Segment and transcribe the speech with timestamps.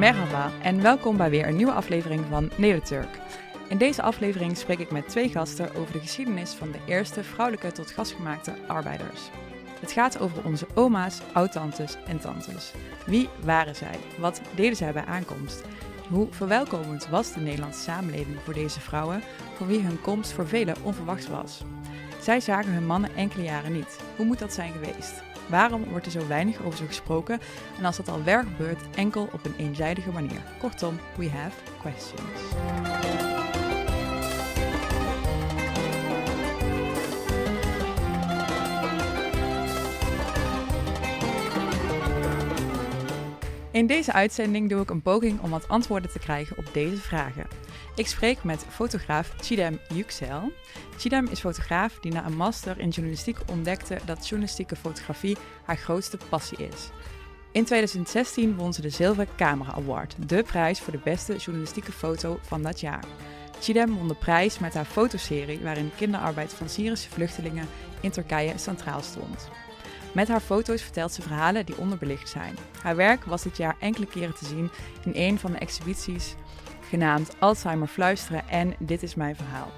[0.00, 3.18] Merhaba en welkom bij weer een nieuwe aflevering van Nederturk.
[3.68, 7.72] In deze aflevering spreek ik met twee gasten over de geschiedenis van de eerste vrouwelijke
[7.72, 9.20] tot gasgemaakte arbeiders.
[9.80, 12.72] Het gaat over onze oma's, oudtantes en tantes.
[13.06, 13.98] Wie waren zij?
[14.18, 15.62] Wat deden zij bij aankomst?
[16.08, 19.22] Hoe verwelkomend was de Nederlandse samenleving voor deze vrouwen,
[19.56, 21.62] voor wie hun komst voor velen onverwachts was?
[22.20, 23.98] Zij zagen hun mannen enkele jaren niet.
[24.16, 25.22] Hoe moet dat zijn geweest?
[25.48, 27.40] Waarom wordt er zo weinig over ze gesproken
[27.78, 30.42] en als dat al wel gebeurt, enkel op een eenzijdige manier?
[30.58, 32.40] Kortom, we have questions.
[43.70, 47.46] In deze uitzending doe ik een poging om wat antwoorden te krijgen op deze vragen.
[47.94, 50.52] Ik spreek met fotograaf Chidem Yüksel.
[50.96, 56.18] Chidem is fotograaf die na een master in journalistiek ontdekte dat journalistieke fotografie haar grootste
[56.28, 56.90] passie is.
[57.52, 62.38] In 2016 won ze de Zilveren Camera Award, de prijs voor de beste journalistieke foto
[62.42, 63.04] van dat jaar.
[63.60, 67.68] Chidem won de prijs met haar fotoserie waarin kinderarbeid van Syrische vluchtelingen
[68.00, 69.48] in Turkije centraal stond.
[70.12, 72.56] Met haar foto's vertelt ze verhalen die onderbelicht zijn.
[72.82, 74.70] Haar werk was dit jaar enkele keren te zien
[75.04, 76.34] in een van de exhibities
[76.90, 79.72] genaamd Alzheimer Fluisteren en Dit is mijn verhaal.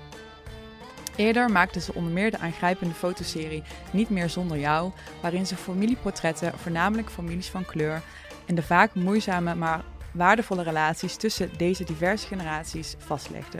[1.16, 6.58] Eerder maakte ze onder meer de aangrijpende fotoserie Niet meer zonder jou, waarin ze familieportretten,
[6.58, 8.02] voornamelijk families van kleur,
[8.46, 13.58] en de vaak moeizame maar waardevolle relaties tussen deze diverse generaties vastlegde.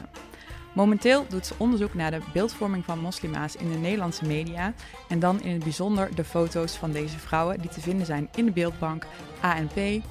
[0.73, 4.75] Momenteel doet ze onderzoek naar de beeldvorming van moslima's in de Nederlandse media
[5.09, 8.45] en dan in het bijzonder de foto's van deze vrouwen die te vinden zijn in
[8.45, 9.07] de beeldbank
[9.41, 10.05] ANP.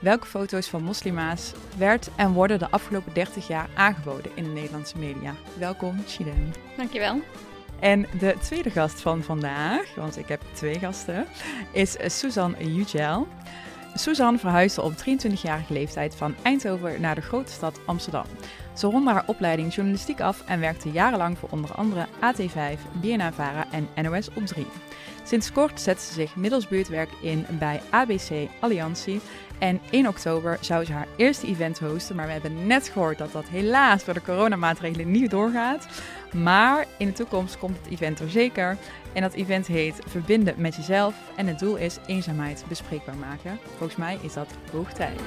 [0.00, 4.98] Welke foto's van moslima's werd en worden de afgelopen 30 jaar aangeboden in de Nederlandse
[4.98, 5.34] media?
[5.58, 6.50] Welkom, Chidem.
[6.76, 7.20] Dankjewel.
[7.80, 11.26] En de tweede gast van vandaag, want ik heb twee gasten,
[11.72, 13.28] is Suzanne Yücel.
[13.94, 18.26] Suzanne verhuisde op 23-jarige leeftijd van Eindhoven naar de grote stad Amsterdam.
[18.74, 23.88] Ze ronde haar opleiding journalistiek af en werkte jarenlang voor onder andere AT5, BNA-VARA en
[24.02, 24.66] NOS op 3.
[25.24, 29.20] Sinds kort zet ze zich middels buurtwerk in bij ABC Alliantie
[29.58, 33.32] en in oktober zou ze haar eerste event hosten, maar we hebben net gehoord dat
[33.32, 35.86] dat helaas door de coronamaatregelen niet doorgaat.
[36.32, 38.76] Maar in de toekomst komt het event er zeker.
[39.12, 43.58] En dat event heet Verbinden met jezelf en het doel is eenzaamheid bespreekbaar maken.
[43.76, 45.20] Volgens mij is dat hoog tijd.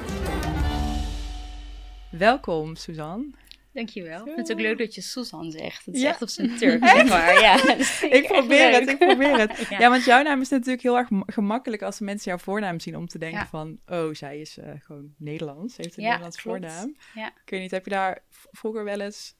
[2.09, 3.25] Welkom, Suzanne.
[3.74, 4.20] Dankjewel.
[4.20, 5.86] Ik vind het ook leuk dat je Susan zegt.
[5.86, 7.40] Het is echt op zijn Turk, zeg maar.
[7.42, 7.76] Ja,
[8.20, 9.68] ik probeer het, ik probeer het.
[9.70, 9.90] Ja.
[9.90, 13.18] want jouw naam is natuurlijk heel erg gemakkelijk als mensen jouw voornaam zien om te
[13.18, 16.96] denken van, oh, zij is uh, gewoon Nederlands, heeft een Nederlands voornaam.
[17.16, 19.36] Ik weet niet, heb je daar vroeger wel eens...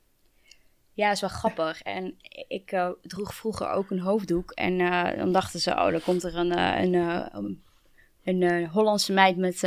[0.94, 1.82] Ja, is wel grappig.
[1.82, 2.16] En
[2.48, 6.24] ik uh, droeg vroeger ook een hoofddoek en uh, dan dachten ze, oh, dan komt
[6.24, 6.94] er een, een,
[8.24, 9.64] een, een Hollandse meid met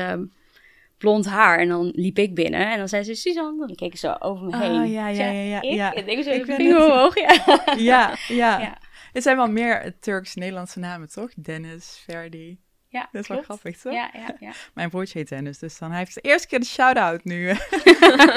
[0.99, 1.59] blond haar.
[1.59, 3.67] En dan liep ik binnen en dan zei ze Suzanne.
[3.67, 4.91] Dan keken ze over me ah, heen.
[4.91, 5.63] ja, ja, ja, ja.
[5.63, 5.95] Ik, ja.
[5.95, 7.33] En ik zo ik vinger omhoog, ja.
[7.77, 8.17] ja.
[8.29, 8.79] ja, ja.
[9.13, 11.35] Het zijn wel meer Turks-Nederlandse namen, toch?
[11.35, 12.59] Dennis, Ferdi.
[12.89, 13.93] Ja, dat is wel grappig, toch?
[13.93, 14.53] Ja, ja, ja.
[14.75, 17.51] Mijn broertje heet Dennis, dus dan hij heeft de eerste keer de shout-out nu.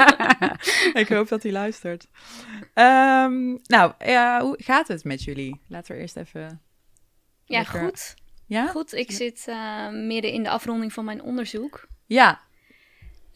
[1.01, 2.07] ik hoop dat hij luistert.
[2.73, 5.61] Um, nou, ja, hoe gaat het met jullie?
[5.67, 6.61] Laten we eerst even...
[7.45, 8.15] Ja, goed.
[8.45, 8.67] Ja?
[8.67, 11.87] Goed, ik zit uh, midden in de afronding van mijn onderzoek.
[12.05, 12.41] Ja,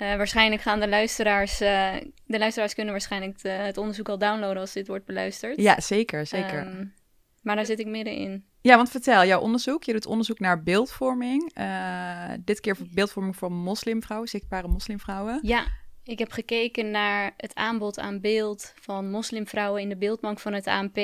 [0.01, 1.93] uh, waarschijnlijk gaan de luisteraars, uh,
[2.25, 5.61] de luisteraars kunnen waarschijnlijk de, het onderzoek al downloaden als dit wordt beluisterd.
[5.61, 6.67] Ja, zeker, zeker.
[6.67, 6.93] Um,
[7.41, 8.45] maar daar zit ik middenin.
[8.61, 11.57] Ja, want vertel, jouw onderzoek, je doet onderzoek naar beeldvorming.
[11.57, 15.39] Uh, dit keer voor beeldvorming voor moslimvrouwen, zichtbare moslimvrouwen.
[15.41, 15.65] Ja,
[16.03, 20.67] ik heb gekeken naar het aanbod aan beeld van moslimvrouwen in de beeldbank van het
[20.67, 20.97] ANP.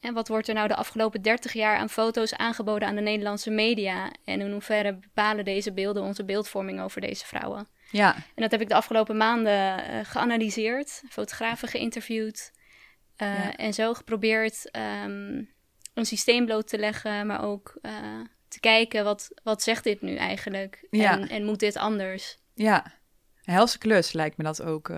[0.00, 3.50] En wat wordt er nou de afgelopen 30 jaar aan foto's aangeboden aan de Nederlandse
[3.50, 4.12] media?
[4.24, 7.68] En in hoeverre bepalen deze beelden onze beeldvorming over deze vrouwen?
[7.90, 8.14] Ja.
[8.14, 12.52] En dat heb ik de afgelopen maanden uh, geanalyseerd, fotografen geïnterviewd.
[13.22, 13.56] Uh, ja.
[13.56, 15.50] En zo geprobeerd um,
[15.94, 17.92] een systeem bloot te leggen, maar ook uh,
[18.48, 20.86] te kijken wat, wat zegt dit nu eigenlijk?
[20.90, 21.12] Ja.
[21.12, 22.38] En, en moet dit anders?
[22.54, 22.84] Ja,
[23.44, 24.90] een helse klus lijkt me dat ook.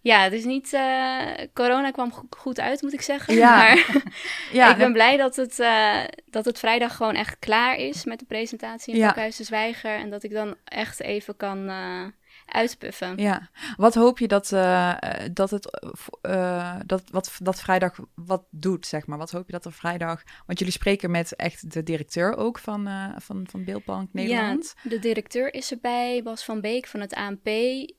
[0.00, 0.72] Ja, het is niet.
[0.72, 3.34] Uh, corona kwam goed uit, moet ik zeggen.
[3.34, 3.56] Ja.
[3.56, 4.02] Maar
[4.52, 8.18] ja, ik ben blij dat het, uh, dat het vrijdag gewoon echt klaar is met
[8.18, 9.06] de presentatie in ja.
[9.06, 9.96] Pakhuis de Zwijger.
[9.96, 12.04] En dat ik dan echt even kan uh,
[12.52, 13.16] uitpuffen.
[13.16, 14.94] Ja, wat hoop je dat, uh,
[15.32, 15.80] dat het
[16.22, 19.18] uh, dat, wat, dat vrijdag wat doet, zeg maar?
[19.18, 20.22] Wat hoop je dat er vrijdag...
[20.46, 24.74] Want jullie spreken met echt de directeur ook van, uh, van, van Beeldbank Nederland.
[24.82, 27.44] Ja, de directeur is erbij, Bas van Beek van het ANP.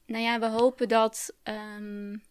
[0.06, 1.36] Nou ja, we hopen dat...
[1.78, 2.28] Um,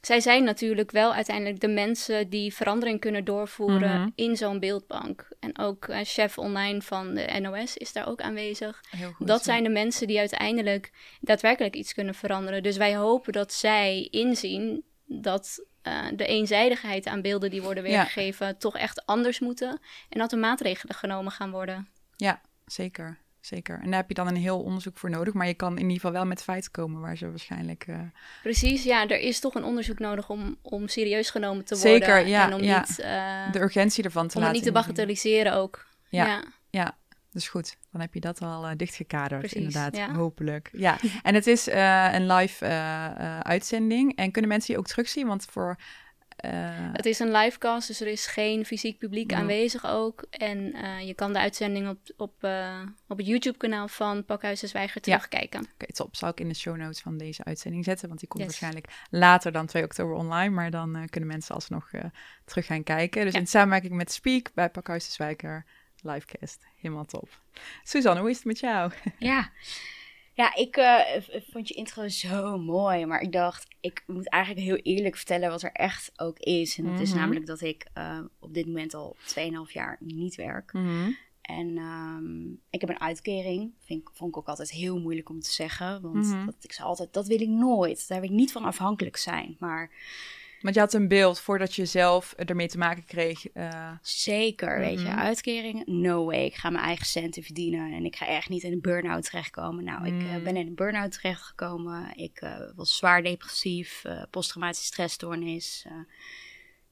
[0.00, 4.08] zij zijn natuurlijk wel uiteindelijk de mensen die verandering kunnen doorvoeren Mhm.
[4.14, 5.28] in zo'n beeldbank.
[5.40, 8.80] En ook eh, chef online van de NOS is daar ook aanwezig.
[9.14, 9.26] Goed.
[9.26, 12.62] Dat zijn de mensen die uiteindelijk daadwerkelijk iets kunnen veranderen.
[12.62, 17.90] Dus wij hopen dat zij inzien dat eh, de eenzijdigheid aan beelden die worden Ja.
[17.90, 19.80] weergegeven toch echt anders moeten.
[20.08, 21.88] En dat er maatregelen genomen gaan worden.
[22.16, 23.18] Ja, zeker.
[23.48, 23.80] Zeker.
[23.82, 25.34] En daar heb je dan een heel onderzoek voor nodig.
[25.34, 27.84] Maar je kan in ieder geval wel met feiten komen waar ze waarschijnlijk...
[27.86, 27.98] eh,
[28.42, 32.28] Precies, ja, er is toch een onderzoek nodig om, om serieus genomen te Zeker, worden.
[32.28, 32.78] ja, en om ja.
[32.78, 35.86] niet, eh, de urgentie ervan te om laten niet te bagatelliseren ook.
[36.08, 36.26] Ja.
[36.26, 36.44] ja.
[36.70, 36.96] Ja,
[37.32, 37.76] dus goed.
[37.92, 39.96] Dan heb je dat al eh, dichtgekaderd, Precies, inderdaad.
[39.96, 40.12] ja.
[40.14, 40.68] Hopelijk.
[40.86, 41.66] Ja, en het is
[42.12, 42.64] een live
[43.42, 44.16] uitzending.
[44.16, 45.26] En kunnen mensen die ook terugzien?
[45.26, 45.76] Want voor...
[46.38, 46.50] eh,
[46.92, 50.24] Het is een livecast, dus er is geen fysiek publiek aanwezig ook.
[50.30, 54.66] En eh, je kan de uitzending op, op, eh, op het YouTube-kanaal van Pakhuis de
[54.66, 55.16] Zwijger Ja.
[55.16, 55.66] terugkijken.
[55.74, 56.16] Oké, top.
[56.16, 58.08] Zal ik in de show notes van deze uitzending zetten.
[58.08, 58.50] Want die komt Yes.
[58.60, 60.54] waarschijnlijk later dan 2 oktober online.
[60.54, 61.90] Maar dan kunnen mensen alsnog
[62.44, 63.24] terug gaan kijken.
[63.24, 63.38] Dus Ja.
[63.40, 65.64] in samenwerking met Speak bij Pakhuis de Zwijker
[66.02, 66.66] livecast.
[66.76, 67.28] Helemaal top.
[67.84, 68.92] Suzanne, hoe is het met jou?
[69.18, 69.50] Ja,
[70.38, 71.00] ja ik eh,
[71.50, 73.06] vond je intro zo mooi.
[73.06, 76.78] Maar ik dacht, ik moet eigenlijk heel eerlijk vertellen wat er echt ook is.
[76.78, 77.18] En dat is Mhm.
[77.18, 80.70] namelijk dat ik eh, op dit moment al 2,5 jaar niet werk.
[81.42, 83.72] En ehm, ik heb een uitkering.
[83.84, 86.00] Vind, vond ik ook altijd heel moeilijk om te zeggen.
[86.00, 86.46] Want Mhm.
[86.46, 88.08] dat, ik zei altijd, dat wil ik nooit.
[88.08, 89.56] Daar wil ik niet van afhankelijk zijn.
[89.58, 89.90] Maar
[90.60, 93.46] Want je had een beeld voordat je zelf ermee te maken kreeg.
[93.48, 95.18] eh, zeker, weet je, Mhm.
[95.18, 96.44] uitkering, no way.
[96.44, 97.92] Ik ga mijn eigen centen verdienen.
[97.92, 99.84] En ik ga echt niet in een burn-out terechtkomen.
[99.84, 100.42] Nou, ik eh, Mhm.
[100.42, 102.12] ben in een burn-out terechtgekomen.
[102.16, 104.02] Ik eh, was zwaar depressief.
[104.30, 105.86] posttraumatische stressstoornis.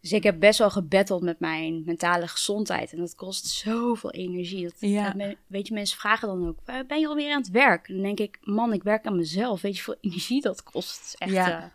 [0.00, 2.92] dus ik heb best wel gebatteld met mijn mentale gezondheid.
[2.92, 4.62] En dat kost zoveel energie.
[4.62, 5.04] Dat, Ja.
[5.04, 7.88] dat men- weet je, mensen vragen dan ook, "Eh, ben je alweer aan het werk?
[7.88, 9.60] En dan denk ik, man, ik werk aan mezelf.
[9.60, 11.14] Weet je hoeveel energie dat kost?
[11.18, 11.72] Echt, Ja.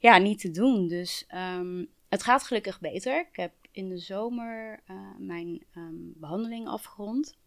[0.00, 0.18] Ja.
[0.18, 0.88] niet te doen.
[0.88, 3.20] Dus ehm, het gaat gelukkig beter.
[3.20, 7.38] Ik heb in de zomer eh, mijn ehm, behandeling afgerond.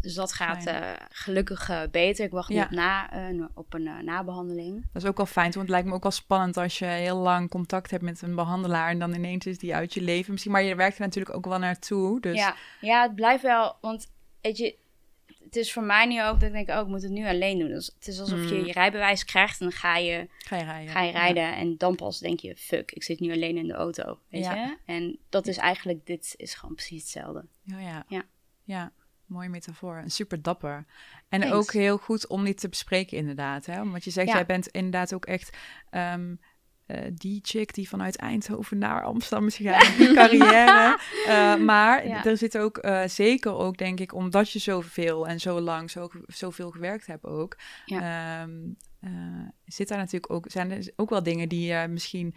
[0.00, 2.24] Dus dat gaat eh, gelukkig eh, beter.
[2.24, 2.64] Ik wacht Ja.
[2.64, 3.10] op, na,
[3.54, 4.86] op een eh, nabehandeling.
[4.92, 7.16] Dat is ook wel fijn, want het lijkt me ook wel spannend als je heel
[7.16, 10.30] lang contact hebt met een behandelaar en dan ineens is die uit je leven.
[10.32, 12.20] Misschien, maar je werkt er natuurlijk ook wel naartoe.
[12.20, 14.76] Dus Ja, ja, het blijft wel, want weet je,
[15.54, 17.58] het is voor mij nu ook dat ik denk, oh, ik moet het nu alleen
[17.58, 17.68] doen.
[17.68, 18.64] Dus het is alsof je Mm.
[18.64, 20.92] je rijbewijs krijgt en dan ga je, ga je rijden.
[20.92, 23.72] ga je rijden en dan pas denk je, fuck, ik zit nu alleen in de
[23.74, 24.54] auto, weet Ja.
[24.54, 24.76] je?
[24.84, 27.44] En dat is eigenlijk, dit is gewoon precies hetzelfde.
[27.62, 28.04] Ja, ja.
[28.08, 28.22] Ja.
[28.64, 28.92] ja.
[29.24, 29.96] mooie metafoor.
[29.96, 30.84] En super dapper.
[31.28, 31.56] En Thanks.
[31.56, 33.66] ook heel goed om dit te bespreken inderdaad.
[33.66, 33.90] Hè?
[33.90, 35.56] Want je zegt, jij bent inderdaad ook echt
[35.90, 36.34] ehm,
[36.86, 39.96] eh, die chick die vanuit Eindhoven naar Amsterdam is gegaan.
[39.96, 40.98] Die carrière.
[41.26, 42.24] Eh, maar Ja.
[42.24, 46.10] er zit ook, eh, zeker ook denk ik, omdat je zoveel en zo lang zo,
[46.26, 47.56] zoveel gewerkt hebt ook.
[47.86, 48.50] ehm,
[49.00, 49.10] eh,
[49.64, 52.34] zit daar natuurlijk ook, zijn er ook wel dingen die je misschien...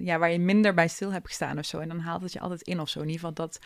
[0.00, 1.78] ja, waar je minder bij stil hebt gestaan of zo.
[1.78, 2.98] En dan haalt het je altijd in of zo.
[3.00, 3.58] In ieder geval, dat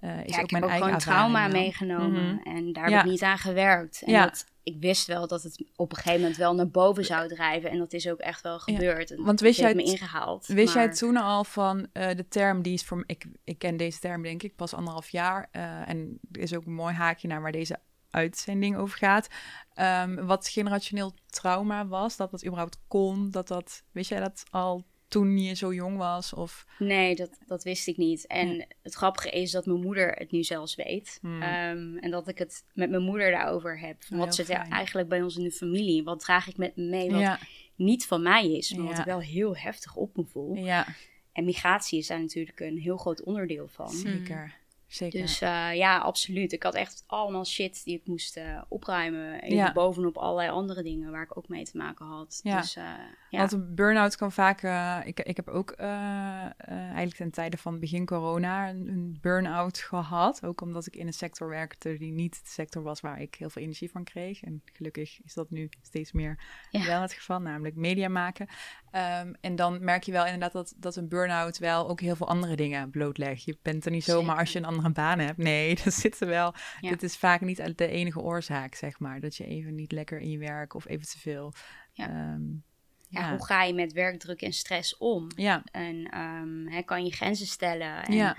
[0.00, 1.52] eh, is ja, ook ik mijn heb ook eigen gewoon trauma dan.
[1.60, 2.56] meegenomen Mhm.
[2.56, 2.96] en daar Ja.
[2.96, 4.02] heb ik niet aan gewerkt.
[4.02, 4.24] En Ja.
[4.24, 7.70] dat, ik wist wel dat het op een gegeven moment wel naar boven zou drijven
[7.70, 9.10] en dat is ook echt wel gebeurd.
[9.10, 10.46] En Want wist het jij me het- ingehaald.
[10.46, 13.98] Wist jij toen al van eh, de term die is voor ik, ik ken deze
[13.98, 17.42] term denk ik pas anderhalf jaar eh, en er is ook een mooi haakje naar
[17.42, 17.78] waar deze
[18.10, 19.28] uitzending over gaat.
[19.74, 24.84] Ehm, wat generationeel trauma was, dat dat überhaupt kon, dat dat, wist jij dat al
[25.08, 26.32] toen je zo jong was?
[26.32, 28.26] Of, Nee, dat, dat wist ik niet.
[28.26, 28.64] En Ja.
[28.82, 31.18] het grappige is dat mijn moeder het nu zelfs weet.
[31.20, 31.42] Hmm.
[31.42, 34.04] Ehm, en dat ik het met mijn moeder daarover heb.
[34.04, 34.72] Van Oh, wat heel zit er fijn.
[34.72, 36.04] eigenlijk bij ons in de familie?
[36.04, 37.38] Wat draag ik met me mee wat ja,
[37.76, 40.54] niet van mij is, maar wat ik wel heel heftig op me voel?
[40.54, 40.86] ja,
[41.32, 43.90] En migratie is daar natuurlijk een heel groot onderdeel van.
[43.90, 44.54] zeker.
[44.86, 45.20] Zeker.
[45.20, 46.52] Dus eh, ja, absoluut.
[46.52, 49.50] Ik had echt allemaal shit die ik moest eh, opruimen.
[49.54, 49.72] Ja.
[49.72, 52.40] bovenop allerlei andere dingen waar ik ook mee te maken had.
[52.42, 52.60] Ja.
[52.60, 52.92] Dus eh,
[53.36, 53.48] ja.
[53.48, 54.62] Want een burn-out kan vaak...
[54.62, 59.18] eh, ik, ik heb ook eh, eh, eigenlijk ten tijde van begin corona een, een
[59.20, 60.44] burn-out gehad.
[60.44, 63.50] Ook omdat ik in een sector werkte die niet de sector was waar ik heel
[63.50, 64.42] veel energie van kreeg.
[64.42, 66.38] En gelukkig is dat nu steeds meer
[66.70, 66.86] Ja.
[66.86, 68.46] wel het geval, namelijk media maken.
[68.90, 72.28] Ehm, en dan merk je wel inderdaad dat, dat een burn-out wel ook heel veel
[72.28, 73.44] andere dingen blootlegt.
[73.44, 74.40] Je bent er niet zomaar Zeker.
[74.40, 75.38] als je een andere baan hebt.
[75.38, 76.54] Nee, dat zit er wel.
[76.80, 76.90] Ja.
[76.90, 79.20] Dit is vaak niet de enige oorzaak, zeg maar.
[79.20, 81.52] Dat je even niet lekker in je werk of even te veel...
[81.92, 82.08] Ja.
[82.08, 82.42] ehm,
[83.08, 85.26] ja, hoe ga je met werkdruk en stress om?
[85.36, 88.04] ja, En ehm, hè, kan je grenzen stellen?
[88.04, 88.36] En ja.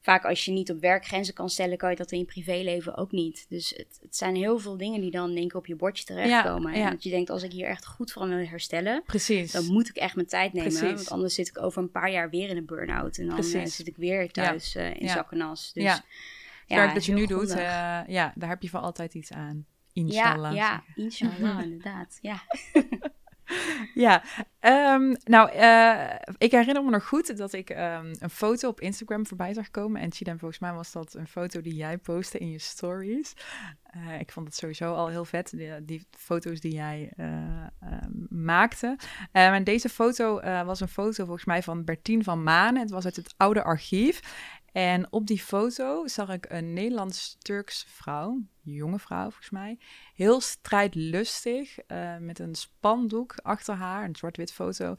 [0.00, 2.96] vaak als je niet op werk grenzen kan stellen, kan je dat in je privéleven
[2.96, 3.46] ook niet.
[3.48, 6.72] Dus het, het zijn heel veel dingen die dan denk ik op je bordje terechtkomen.
[6.72, 9.52] En dat je denkt, als ik hier echt goed van wil herstellen, Precies.
[9.52, 10.68] dan moet ik echt mijn tijd nemen.
[10.72, 10.94] Precies.
[10.94, 13.18] Want anders zit ik over een paar jaar weer in een burn-out.
[13.18, 15.72] En dan eh, zit ik weer thuis eh, in zak en as.
[15.72, 15.90] Dus, Ja.
[15.92, 16.00] ja,
[16.66, 17.56] Het werk dat je nu doet, eh,
[18.06, 19.66] ja, daar heb je voor altijd iets aan.
[19.92, 20.54] ja, Inshallah.
[20.54, 22.18] ja, inshallah, inderdaad.
[22.20, 22.42] Ja.
[23.94, 24.22] ja,
[24.60, 29.26] ehm, nou, uh, ik herinner me nog goed dat ik um, een foto op Instagram
[29.26, 30.00] voorbij zag komen.
[30.00, 33.34] En Chidem, volgens mij was dat een foto die jij postte in je stories.
[33.96, 37.26] Uh, ik vond het sowieso al heel vet, die, foto's die jij uh,
[38.28, 38.98] maakte.
[39.32, 42.80] en deze foto was een foto volgens mij van Bertien van Manen.
[42.80, 44.20] Het was uit het oude archief.
[44.72, 49.78] En op die foto zag ik een Nederlands-Turks vrouw, jonge vrouw volgens mij,
[50.14, 54.94] heel strijdlustig uh, met een spandoek achter haar, een zwart-wit foto,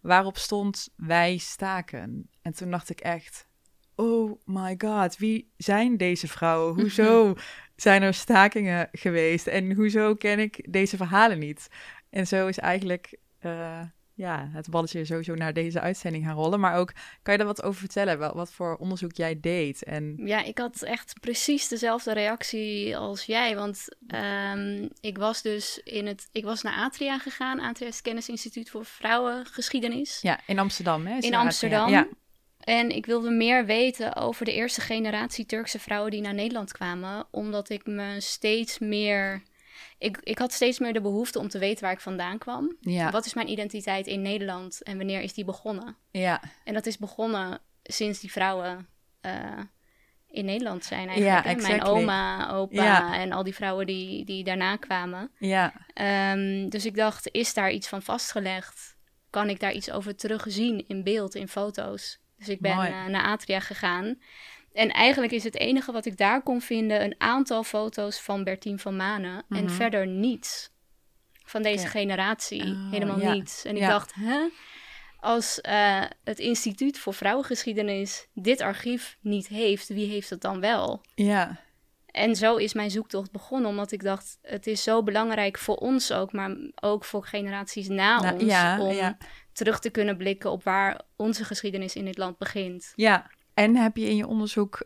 [0.00, 2.30] waarop stond wij staken.
[2.42, 3.48] En toen dacht ik echt,
[3.94, 6.74] oh my god, wie zijn deze vrouwen?
[6.80, 7.34] Hoezo
[7.76, 9.46] zijn er stakingen geweest?
[9.46, 11.68] En hoezo ken ik deze verhalen niet?
[12.10, 13.80] En zo is eigenlijk uh,
[14.18, 16.60] ja, het balletje sowieso naar deze uitzending gaan rollen.
[16.60, 18.18] Maar ook, kan je daar wat over vertellen?
[18.18, 19.84] Wel, wat voor onderzoek jij deed?
[19.84, 20.14] En...
[20.24, 23.56] Ja, ik had echt precies dezelfde reactie als jij.
[23.56, 23.88] Want
[24.42, 26.28] um, ik was dus in het...
[26.32, 27.60] Ik was naar Atria gegaan.
[27.60, 30.18] Atria is het Kennisinstituut voor Vrouwengeschiedenis.
[30.22, 31.18] Ja, in Amsterdam, hè?
[31.18, 31.90] In Amsterdam.
[31.90, 32.08] Ja.
[32.58, 37.26] En ik wilde meer weten over de eerste generatie Turkse vrouwen die naar Nederland kwamen.
[37.30, 39.42] Omdat ik me steeds meer
[39.98, 42.76] ik, ik had steeds meer de behoefte om te weten waar ik vandaan kwam.
[42.80, 43.10] Ja.
[43.10, 45.96] Wat is mijn identiteit in Nederland en wanneer is die begonnen?
[46.10, 46.42] Ja.
[46.64, 48.88] En dat is begonnen sinds die vrouwen
[49.22, 49.60] uh,
[50.26, 51.44] in Nederland zijn eigenlijk.
[51.44, 51.76] Ja, exactly.
[51.76, 53.14] Mijn oma, opa ja.
[53.14, 55.30] en al die vrouwen die, die daarna kwamen.
[55.38, 55.72] Ja.
[56.32, 58.96] Um, dus ik dacht, is daar iets van vastgelegd?
[59.30, 62.18] Kan ik daar iets over terugzien in beeld, in foto's?
[62.36, 64.18] Dus ik ben uh, naar Atria gegaan.
[64.78, 68.78] En eigenlijk is het enige wat ik daar kon vinden een aantal foto's van Bertien
[68.78, 69.44] van Manen.
[69.48, 69.72] En mhm.
[69.72, 70.70] verder niets
[71.44, 72.62] van deze generatie.
[72.62, 73.64] Oh, Helemaal niets.
[73.64, 74.48] En ik dacht, hè?
[75.20, 81.00] Als uh, het Instituut voor Vrouwengeschiedenis dit archief niet heeft, wie heeft het dan wel?
[81.14, 81.60] Ja.
[82.06, 86.12] En zo is mijn zoektocht begonnen, omdat ik dacht, het is zo belangrijk voor ons
[86.12, 89.16] ook, maar ook voor generaties na nou, ons, om
[89.52, 92.92] terug te kunnen blikken op waar onze geschiedenis in dit land begint.
[92.96, 94.82] Ja, en heb je in je onderzoek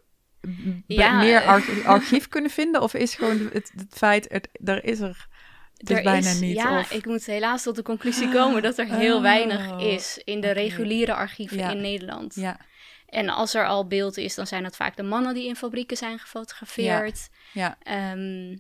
[0.87, 1.43] meer
[1.85, 2.83] archief kunnen vinden?
[2.83, 5.29] Of is gewoon het, het feit, het, er is er
[5.77, 6.57] dus er bijna niet?
[6.57, 10.41] Ja, ik moet helaas tot de conclusie komen dat er heel oh, weinig is in
[10.41, 12.35] de reguliere archieven in Nederland.
[12.35, 12.61] Ja.
[13.07, 15.97] En als er al beeld is, dan zijn dat vaak de mannen die in fabrieken
[15.97, 17.29] zijn gefotografeerd.
[17.53, 17.77] Ja.
[17.83, 18.57] Ehm,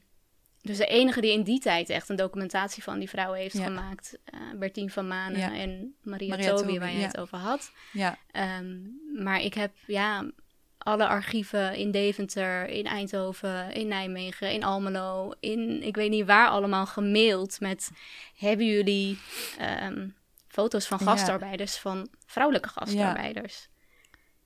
[0.62, 4.18] dus de enige die in die tijd echt een documentatie van die vrouwen heeft gemaakt,
[4.34, 7.72] uh, Bertien van Manen en Maria, Maria Tobi, waar je het over had.
[7.92, 8.18] Ja.
[8.58, 10.30] Um, maar ik heb ja,
[10.78, 16.48] alle archieven in Deventer, in Eindhoven, in Nijmegen, in Almelo, in ik weet niet waar
[16.48, 17.90] allemaal gemaild met
[18.36, 19.18] hebben jullie
[19.82, 20.16] um,
[20.48, 23.70] foto's van gastarbeiders, van vrouwelijke gastarbeiders?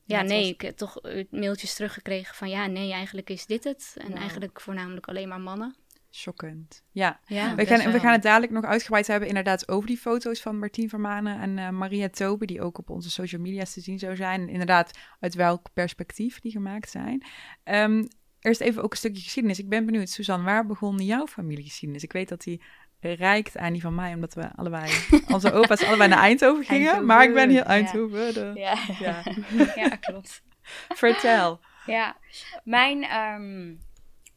[0.04, 3.96] Ja, nee, ik heb toch mailtjes teruggekregen van ja, nee, eigenlijk is dit het.
[3.98, 5.74] En eigenlijk voornamelijk alleen maar mannen.
[6.16, 6.82] Schokkend.
[6.90, 10.40] Ja, ja we, gaan, we gaan het dadelijk nog uitgebreid hebben inderdaad over die foto's
[10.40, 13.98] van Martien Vermanen en uh, Maria Tobe, die ook op onze social media's te zien
[13.98, 14.40] zou zijn.
[14.40, 17.24] En inderdaad, uit welk perspectief die gemaakt zijn.
[17.64, 18.08] Um,
[18.40, 19.58] eerst even ook een stukje geschiedenis.
[19.58, 22.02] Ik ben benieuwd, Suzanne, waar begon jouw familiegeschiedenis?
[22.02, 22.62] Ik weet dat die
[23.00, 24.92] rijkt aan die van mij, omdat we allebei,
[25.34, 27.06] onze opa's allebei naar Eindhoven gingen.
[27.06, 28.54] Maar ik ben hier Eindhoven.
[28.54, 29.22] Ja, ja.
[29.82, 29.88] ja.
[29.88, 30.42] klopt.
[30.88, 31.60] Vertel.
[31.86, 32.16] Ja,
[32.64, 33.78] mijn um,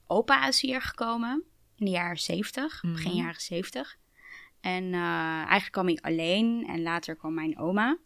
[0.07, 1.43] opa is hier gekomen
[1.79, 3.97] in de jaren 70, mm begin jaren 70.
[4.61, 7.97] En uh, eigenlijk kwam ik alleen en later kwam mijn oma.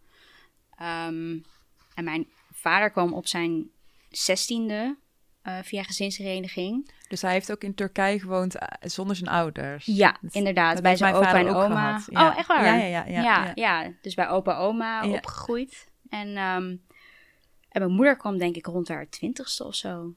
[0.81, 1.45] Um,
[1.93, 3.69] en mijn vader kwam op zijn
[4.09, 4.97] zestiende
[5.43, 6.91] uh, via gezinshereniging.
[7.07, 9.85] Dus hij heeft ook in Turkije gewoond uh, zonder zijn ouders?
[9.85, 10.81] Ja, inderdaad.
[10.81, 12.01] bij zijn opa en oma.
[12.07, 12.27] Ja.
[12.27, 12.65] Oh, echt waar?
[12.65, 13.05] Ja, ja, ja.
[13.05, 13.91] Ja, ja, ja.
[14.01, 15.87] dus bij opa en oma opgegroeid.
[16.09, 16.81] En, um,
[17.69, 20.13] en mijn moeder kwam denk ik rond haar twintigste of zo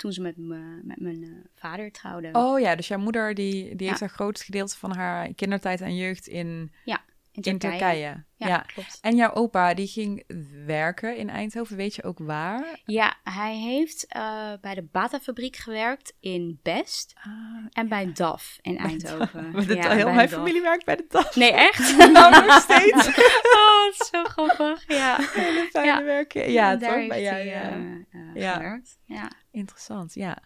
[0.00, 2.28] toen ze met, me, met mijn uh, vader trouwde.
[2.32, 5.96] Oh ja, dus jouw moeder die, die heeft een groot gedeelte van haar kindertijd en
[5.96, 7.00] jeugd in, ja,
[7.32, 8.24] in Turkije.
[8.36, 8.98] Ja, ja, klopt.
[9.00, 10.24] En jouw opa die ging
[10.66, 12.80] werken in Eindhoven, weet je ook waar?
[12.84, 17.32] Ja, hij heeft uh, bij de Bata-fabriek gewerkt in Best ah,
[17.72, 19.52] en bij DAF in Eindhoven.
[19.76, 21.36] Ja, heel mijn familie werkt bij de DAF.
[21.36, 21.96] Nee, echt?
[22.12, 23.06] nou, nog steeds.
[23.08, 24.84] oh, is zo grappig.
[24.86, 25.16] Ja.
[25.20, 26.52] Hele fijne werken.
[26.52, 27.06] Ja, toch?
[27.06, 27.76] Bij jou, ja.
[27.76, 28.98] Uh, uh, gewerkt.
[29.04, 29.30] Ja.
[29.50, 30.42] Interessant, ja.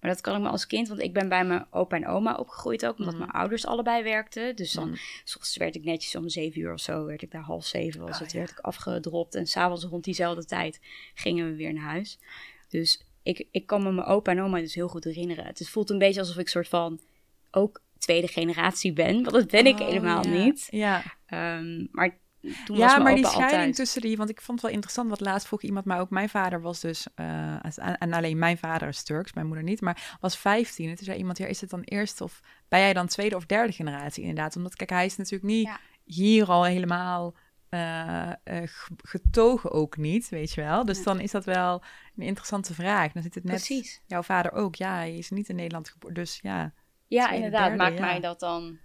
[0.00, 2.34] Maar dat kan ik me als kind, want ik ben bij mijn opa en oma
[2.34, 3.20] opgegroeid ook, omdat mm.
[3.20, 4.56] mijn ouders allebei werkten.
[4.56, 4.96] Dus dan, mm.
[5.24, 8.14] soms werd ik netjes om zeven uur of zo, werd ik daar half zeven was
[8.14, 9.34] oh, het, werd ik afgedropt.
[9.34, 10.80] En s'avonds rond diezelfde tijd
[11.14, 12.18] gingen we weer naar huis.
[12.68, 15.46] Dus ik, ik kan me mijn opa en oma dus heel goed herinneren.
[15.46, 17.00] Het voelt een beetje alsof ik soort van
[17.50, 20.66] ook tweede generatie ben, want dat ben ik oh, helemaal niet.
[20.70, 21.02] Ja.
[21.28, 22.18] Um, maar
[22.64, 23.74] toen ja, was maar die scheiding altijd.
[23.76, 26.28] tussen die, want ik vond het wel interessant, wat laatst vroeg iemand, maar ook mijn
[26.28, 30.16] vader was dus, eh, en en alleen mijn vader is Turks, mijn moeder niet, maar
[30.20, 30.88] was 15.
[30.88, 33.46] En toen zei iemand, ja, is het dan eerste of ben jij dan tweede of
[33.46, 34.56] derde generatie inderdaad?
[34.56, 35.78] Omdat, kijk, hij is natuurlijk niet Ja.
[36.04, 37.34] hier al helemaal
[37.68, 40.84] eh, eh, ge- getogen ook niet, weet je wel.
[40.84, 41.04] Dus Ja.
[41.04, 41.82] dan is dat wel
[42.16, 43.12] een interessante vraag.
[43.12, 44.00] Dan zit het net, Precies.
[44.06, 46.72] jouw vader ook, ja, hij is niet in Nederland geboren, dus ja.
[47.06, 47.60] Ja, inderdaad.
[47.62, 48.04] derde, Maakt ja.
[48.04, 48.78] mij dat dan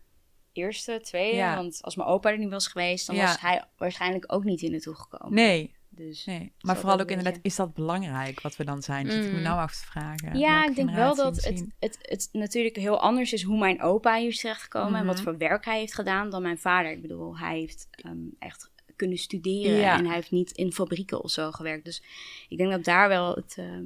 [0.57, 1.37] eerste, tweede?
[1.37, 1.55] Ja.
[1.55, 3.25] Want als mijn opa er niet was geweest, dan Ja.
[3.25, 5.33] was hij waarschijnlijk ook niet hier naartoe gekomen.
[5.33, 6.51] Nee, Dus nee.
[6.61, 9.05] Maar vooral ook inderdaad, is dat belangrijk wat we dan zijn?
[9.05, 9.43] Dus dat ik me Mm.
[9.43, 10.37] nou af te vragen.
[10.39, 14.17] Ja, ik denk wel dat het, het, het natuurlijk heel anders is hoe mijn opa
[14.17, 15.23] hier is terechtgekomen en wat Mhm.
[15.23, 16.91] voor werk hij heeft gedaan dan mijn vader.
[16.91, 19.97] Ik bedoel, hij heeft ehm, echt kunnen studeren Ja.
[19.97, 21.85] en hij heeft niet in fabrieken of zo gewerkt.
[21.85, 22.03] Dus
[22.49, 23.85] ik denk dat daar wel het, ehm,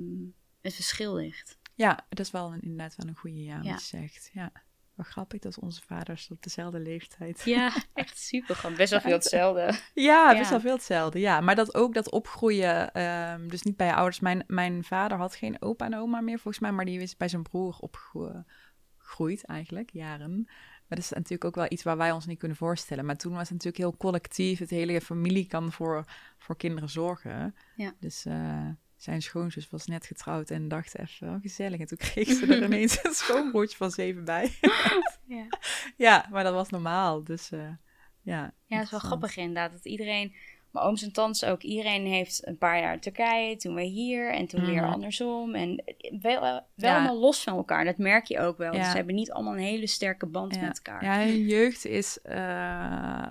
[0.61, 1.57] het verschil ligt.
[1.75, 4.29] Ja, dat is wel een, inderdaad wel een goede ja, wat je zegt.
[4.33, 4.51] Ja.
[4.95, 7.41] Wel grappig dat onze vaders op dezelfde leeftijd.
[7.45, 8.55] Ja, echt super.
[8.55, 9.79] Gewoon best wel veel hetzelfde.
[9.93, 11.19] Ja, best wel veel hetzelfde.
[11.19, 14.19] Ja, maar dat ook dat opgroeien, ehm, dus niet bij je ouders.
[14.19, 17.27] Mijn, mijn vader had geen opa en oma meer volgens mij, maar die is bij
[17.27, 20.43] zijn broer opgegroeid eigenlijk, jaren.
[20.91, 23.05] Maar dat is natuurlijk ook wel iets waar wij ons niet kunnen voorstellen.
[23.05, 24.59] Maar toen was het natuurlijk heel collectief.
[24.59, 26.05] Het hele familie kan voor,
[26.37, 27.55] voor kinderen zorgen.
[27.75, 27.93] Ja.
[27.99, 28.67] Dus eh,
[29.03, 31.79] zijn schoonzus was net getrouwd en dacht even, oh, gezellig.
[31.79, 34.51] En toen kreeg ze er ineens een schoonbroertje van zeven bij.
[35.25, 35.45] Ja.
[36.07, 37.23] ja, maar dat was normaal.
[37.23, 37.59] Dus eh,
[38.21, 38.53] ja.
[38.65, 39.71] Ja, het is wel grappig inderdaad.
[39.71, 40.33] Dat iedereen,
[40.71, 44.47] mijn ooms en tantes ook, iedereen heeft een paar jaar Turkije, toen weer hier en
[44.47, 44.91] toen weer Mhm.
[44.91, 45.55] andersom.
[45.55, 45.83] En
[46.21, 46.95] wel, wel Ja.
[46.95, 48.73] allemaal los van elkaar, dat merk je ook wel.
[48.73, 48.79] Ja.
[48.79, 51.03] Dus ze hebben niet allemaal een hele sterke band met elkaar.
[51.03, 53.29] Ja, hun jeugd is, eh,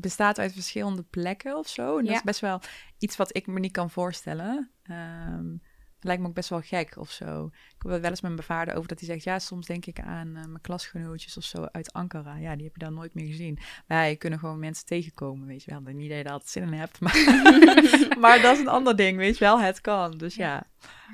[0.00, 1.90] bestaat uit verschillende plekken of zo.
[1.98, 2.16] En dat Ja.
[2.16, 2.60] is best wel
[2.98, 4.70] iets wat ik me niet kan voorstellen.
[4.82, 5.46] Ehm,
[6.00, 7.46] lijkt me ook best wel gek of zo.
[7.46, 9.24] Ik heb het wel eens met mijn vader over dat hij zegt...
[9.24, 12.36] ja, soms denk ik aan eh, mijn klasgenootjes of zo uit Ankara.
[12.36, 13.58] Ja, die heb je dan nooit meer gezien.
[13.88, 15.80] Ja, je kunnen gewoon mensen tegenkomen, weet je wel.
[15.80, 17.14] Niet dat je daar altijd zin in hebt, maar,
[18.20, 19.60] maar dat is een ander ding, weet je wel.
[19.60, 20.66] Het kan, dus ja.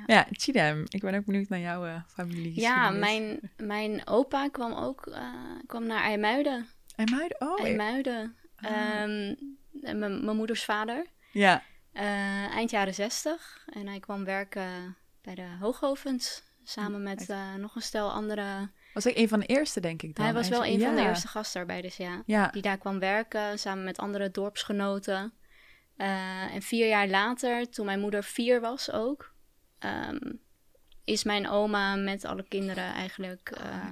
[0.05, 2.59] Ja, Chidem, ik ben ook benieuwd naar jouw eh, familie.
[2.61, 5.23] Ja, mijn, mijn opa kwam ook eh,
[5.67, 6.67] kwam naar IJmuiden.
[6.95, 8.35] En meiden, oh, IJmuiden.
[8.65, 9.35] Ehm,
[9.99, 11.05] mijn moeders vader.
[11.31, 11.63] ja.
[11.91, 13.65] Eh, eind jaren zestig.
[13.73, 16.43] En hij kwam werken bij de Hoogovens.
[16.63, 18.69] Samen met eh, nog een stel andere.
[18.93, 20.25] Was ik een van de eerste, denk ik dan.
[20.25, 22.23] hij was wel een van de eerste gastarbeiders, ja.
[22.25, 25.33] Ja, Die daar kwam werken samen met andere dorpsgenoten.
[25.97, 29.33] Eh, en vier jaar later, toen mijn moeder vier was ook,
[29.79, 30.33] ehm,
[31.03, 33.87] is mijn oma met alle kinderen eigenlijk eh,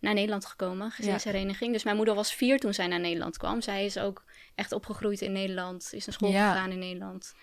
[0.00, 1.72] naar Nederland gekomen, gezinshereniging.
[1.72, 3.60] Dus mijn moeder was vier toen zij naar Nederland kwam.
[3.60, 7.34] Zij is ook echt opgegroeid in Nederland, is naar school gegaan in Nederland.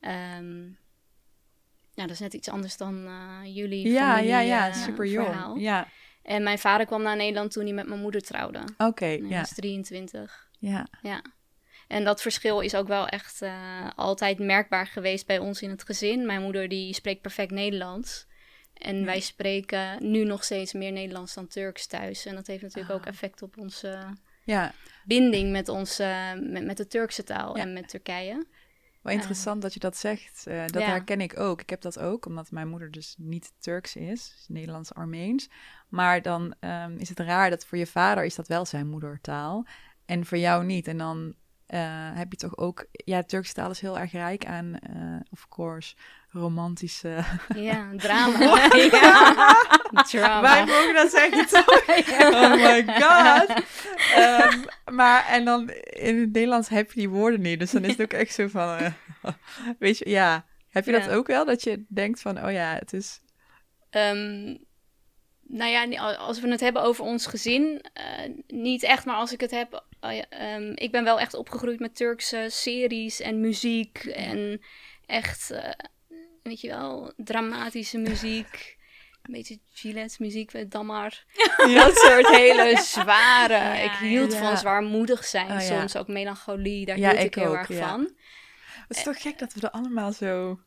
[0.00, 0.62] Ehm,
[1.94, 5.08] ja, dat is net iets anders dan eh, jullie ja, familie, ja, ja, eh, super
[5.08, 5.48] verhaal.
[5.48, 5.60] jong.
[5.60, 5.88] Ja,
[6.22, 8.64] En mijn vader kwam naar Nederland toen hij met mijn moeder trouwde.
[8.78, 10.48] oké, Hij ja, was 23.
[10.58, 10.86] ja.
[11.02, 11.22] Ja.
[11.88, 15.84] En dat verschil is ook wel echt eh, altijd merkbaar geweest bij ons in het
[15.84, 16.26] gezin.
[16.26, 18.26] Mijn moeder die spreekt perfect Nederlands.
[18.74, 19.04] En Ja.
[19.04, 22.26] wij spreken nu nog steeds meer Nederlands dan Turks thuis.
[22.26, 22.96] En dat heeft natuurlijk Ah.
[22.96, 23.98] ook effect op onze
[24.44, 24.72] ja.
[25.04, 27.62] binding met, onze, met, met de Turkse taal Ja.
[27.62, 28.46] en met Turkije.
[29.02, 30.46] Wel interessant dat je dat zegt.
[30.46, 30.88] Eh, dat ja.
[30.88, 31.60] herken ik ook.
[31.60, 35.48] Ik heb dat ook, omdat mijn moeder dus niet Turks is, is Nederlands-Armeens.
[35.88, 39.66] Maar dan ehm, is het raar dat voor je vader is dat wel zijn moedertaal
[40.06, 40.88] en voor jou niet.
[40.88, 41.34] En dan
[41.66, 42.86] eh, heb je toch ook...
[42.90, 45.94] Ja, Turkse taal is heel erg rijk aan, eh, of course,
[46.30, 47.24] romantische...
[47.54, 48.38] Ja, drama.
[48.90, 50.02] ja.
[50.02, 50.40] drama.
[50.40, 51.84] Wij mogen dat zeggen, toch?
[52.32, 53.64] Oh my god.
[54.14, 54.58] Ehm,
[54.94, 57.58] maar, en dan in het Nederlands heb je die woorden niet.
[57.58, 58.76] Dus dan is het ook echt zo van...
[58.76, 58.92] eh,
[59.78, 60.44] weet je, ja.
[60.68, 61.44] Heb je dat ook wel?
[61.44, 63.20] Dat je denkt van, oh ja, het is...
[63.90, 64.56] Ehm,
[65.42, 67.84] nou ja, als we het hebben over ons gezin,
[68.46, 71.80] niet echt, maar als ik het heb, oh ja, ehm, ik ben wel echt opgegroeid
[71.80, 74.60] met Turkse series en muziek en
[75.06, 75.70] echt, eh,
[76.42, 78.80] weet je wel, dramatische muziek.
[79.22, 81.24] Een beetje Gillette muziek met Damar.
[81.56, 83.54] Dat soort hele zware.
[83.54, 84.38] Ja, ik hield ja.
[84.38, 85.60] van zwaarmoedig zijn Oh, ja.
[85.60, 86.86] soms, ook melancholie.
[86.86, 87.88] Daar Ja, hield ik, ik heel ook, erg ja.
[87.88, 88.10] van.
[88.88, 90.58] Het is toch gek dat we er allemaal zo...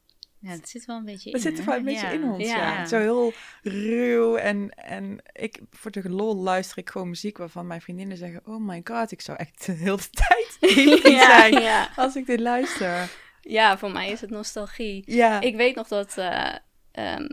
[0.46, 1.34] Ja, het zit wel een beetje in.
[1.36, 2.12] Het zit er wel een beetje Ja.
[2.12, 2.58] in ons, ja.
[2.58, 2.86] Ja.
[2.86, 7.82] Zo heel ruw en, en ik, voor de lol luister ik gewoon muziek waarvan mijn
[7.82, 8.42] vriendinnen zeggen...
[8.46, 10.58] Oh my god, ik zou echt de hele tijd
[11.22, 11.90] zijn ja.
[11.96, 13.10] als ik dit luister.
[13.42, 15.04] ja, voor mij is het nostalgie.
[15.06, 16.18] Ja, Ik weet nog dat.
[16.18, 16.56] eh,
[16.92, 17.28] ehm,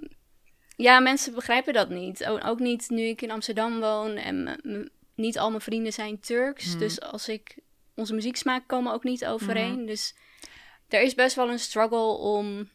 [0.77, 2.25] ja, mensen begrijpen dat niet.
[2.27, 4.61] Ook, niet nu ik in Amsterdam woon en
[5.15, 6.67] niet al mijn vrienden zijn Turks.
[6.71, 6.79] Mhm.
[6.79, 7.57] Dus als ik.
[7.95, 9.75] Onze muzieksmaak komen ook niet overeen.
[9.77, 9.87] Mhm.
[9.87, 10.15] Dus
[10.89, 12.69] er is best wel een struggle om.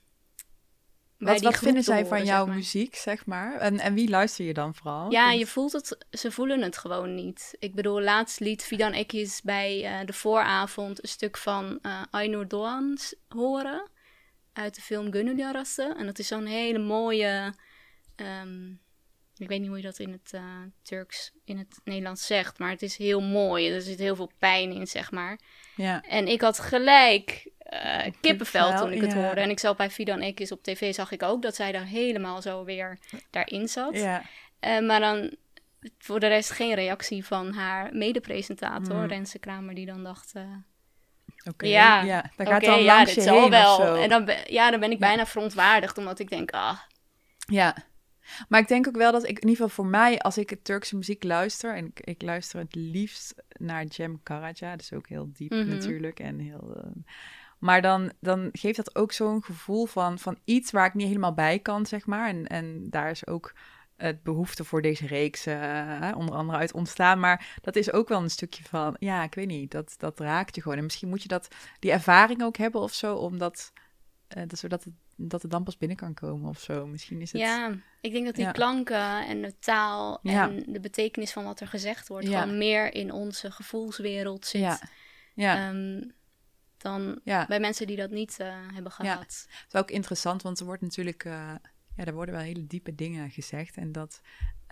[1.18, 3.54] Wat, wat vinden zij van jouw muziek, zeg maar?
[3.54, 5.12] En, en wie luister je dan vooral?
[5.12, 7.56] Ja, je voelt het, ze voelen het gewoon niet.
[7.60, 12.48] Ik bedoel, laatst liet Fidan Ekis bij uh, de vooravond een stuk van uh, Aynur
[12.48, 13.90] Doğan horen.
[14.54, 15.96] Uit de film Gönül Yarası.
[15.98, 17.54] En dat is zo'n hele mooie...
[18.16, 18.80] Um,
[19.38, 20.42] ik weet niet hoe je dat in het uh,
[20.82, 23.70] Turks, in het Nederlands zegt, maar het is heel mooi.
[23.70, 25.40] Er zit heel veel pijn in, zeg maar.
[25.76, 26.02] Ja.
[26.02, 29.42] En ik had gelijk uh, kippenvel toen ik het hoorde.
[29.42, 32.42] En ik zag bij Fidan Ekis op tv, zag ik ook dat zij daar helemaal
[32.42, 33.00] zo weer
[33.30, 33.96] daarin zat.
[33.96, 34.22] Ja.
[34.62, 35.36] Uh, maar dan
[35.98, 39.08] voor de rest geen reactie van haar medepresentator, mm.
[39.08, 40.34] Renze Kramer, die dan dacht...
[40.36, 40.44] Uh,
[41.50, 43.96] Oké, ja, ja, dan gaat dan langs ja, je heen wel.
[43.96, 46.80] En dan, ja, dan ben ik bijna verontwaardigd, omdat ik denk, ah...
[47.48, 47.76] Ja,
[48.48, 50.96] maar ik denk ook wel dat ik, in ieder geval voor mij, als ik Turkse
[50.96, 55.30] muziek luister, en ik, ik luister het liefst naar Cem Karaca, dat is ook heel
[55.34, 55.68] diep mhm.
[55.68, 56.74] natuurlijk en heel.
[56.78, 57.04] Uh,
[57.60, 61.34] maar dan, dan geeft dat ook zo'n gevoel van, van iets waar ik niet helemaal
[61.34, 62.28] bij kan, zeg maar.
[62.28, 63.54] En, en daar is ook
[63.96, 67.20] het behoefte voor deze reeks uh, onder andere uit ontstaan.
[67.20, 70.56] Maar dat is ook wel een stukje van, ja, ik weet niet, dat, dat raakt
[70.56, 70.78] je gewoon.
[70.78, 71.48] En misschien moet je dat,
[71.80, 73.72] die ervaring ook hebben of zo, omdat,
[74.38, 76.88] uh, dat, zodat het dat het dan pas binnen kan komen of zo.
[76.88, 77.42] Misschien is het...
[77.42, 81.68] Ja, ik denk dat die klanken en de taal en de betekenis van wat er
[81.68, 82.28] gezegd wordt...
[82.28, 84.62] gewoon meer in onze gevoelswereld zit.
[84.62, 84.80] Ja.
[85.34, 85.74] ja.
[86.82, 89.12] Ehm, dan bij mensen die dat niet uh, hebben gehad.
[89.12, 89.20] Ja.
[89.20, 91.26] Dat is ook interessant, want er wordt natuurlijk...
[91.26, 91.56] Uh,
[91.96, 93.78] ja, er worden wel hele diepe dingen gezegd.
[93.78, 94.22] En dat...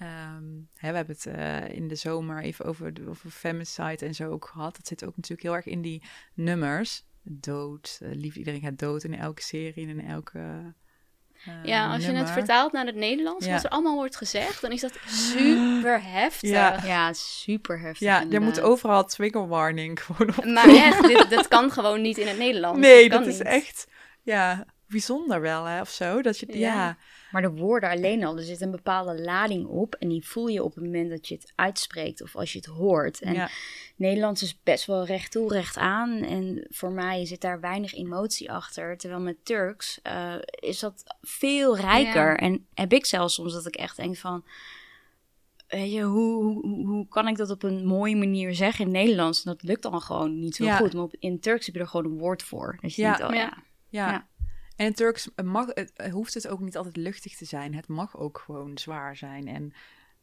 [0.01, 4.29] Um, hè, we hebben het uh, in de zomer even over, over femicide en zo
[4.29, 4.75] ook gehad.
[4.75, 7.99] Dat zit ook natuurlijk heel erg in die nummers dood.
[8.01, 10.73] Lief iedereen gaat dood in elke serie en in elke.
[11.47, 13.53] Uh, ja, als je het vertaalt naar het Nederlands, ja.
[13.53, 16.49] wat er allemaal wordt gezegd, dan is dat super heftig.
[16.49, 17.99] Ja, ja super heftig.
[17.99, 20.45] Ja, er moet overal trigger warning gewoon op.
[20.45, 22.79] Maar echt, dit, dat kan gewoon niet in het Nederlands.
[22.79, 23.87] Nee, dat, is echt,
[24.21, 26.21] ja, bijzonder wel, hè, of zo.
[26.21, 26.97] Dat je, ja.
[27.35, 29.95] Maar de woorden alleen al, er zit een bepaalde lading op.
[29.95, 32.67] En die voel je op het moment dat je het uitspreekt of als je het
[32.67, 33.21] hoort.
[33.21, 33.49] En
[33.95, 36.23] Nederlands is best wel recht toe, recht aan.
[36.23, 38.97] En voor mij zit daar weinig emotie achter.
[38.97, 42.37] Terwijl met Turks uh, is dat veel rijker.
[42.37, 44.45] En heb ik zelfs soms dat ik echt denk van...
[45.67, 49.43] Weet je, hoe, hoe, hoe, kan ik dat op een mooie manier zeggen in Nederlands?
[49.43, 50.93] En dat lukt dan gewoon niet zo goed.
[50.93, 52.77] Maar in Turks heb je er gewoon een woord voor.
[52.81, 53.17] Dus je ja.
[53.17, 53.57] Denkt, oh, ja.
[53.89, 54.27] ja.
[54.75, 57.75] En in Turks mag, het, hoeft het ook niet altijd luchtig te zijn.
[57.75, 59.47] Het mag ook gewoon zwaar zijn.
[59.47, 59.73] En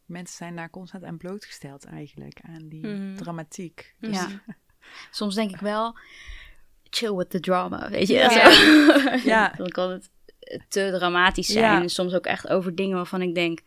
[0.05, 3.15] mensen zijn daar constant aan blootgesteld eigenlijk, aan die mhm.
[3.15, 3.95] dramatiek.
[3.99, 4.43] Dus ja.
[5.11, 5.97] Soms denk ik wel,
[6.89, 8.13] chill with the drama, weet je.
[9.23, 9.49] Ja.
[9.57, 10.09] Dan kan het
[10.69, 11.81] te dramatisch zijn.
[11.81, 13.59] En soms ook echt over dingen waarvan ik denk,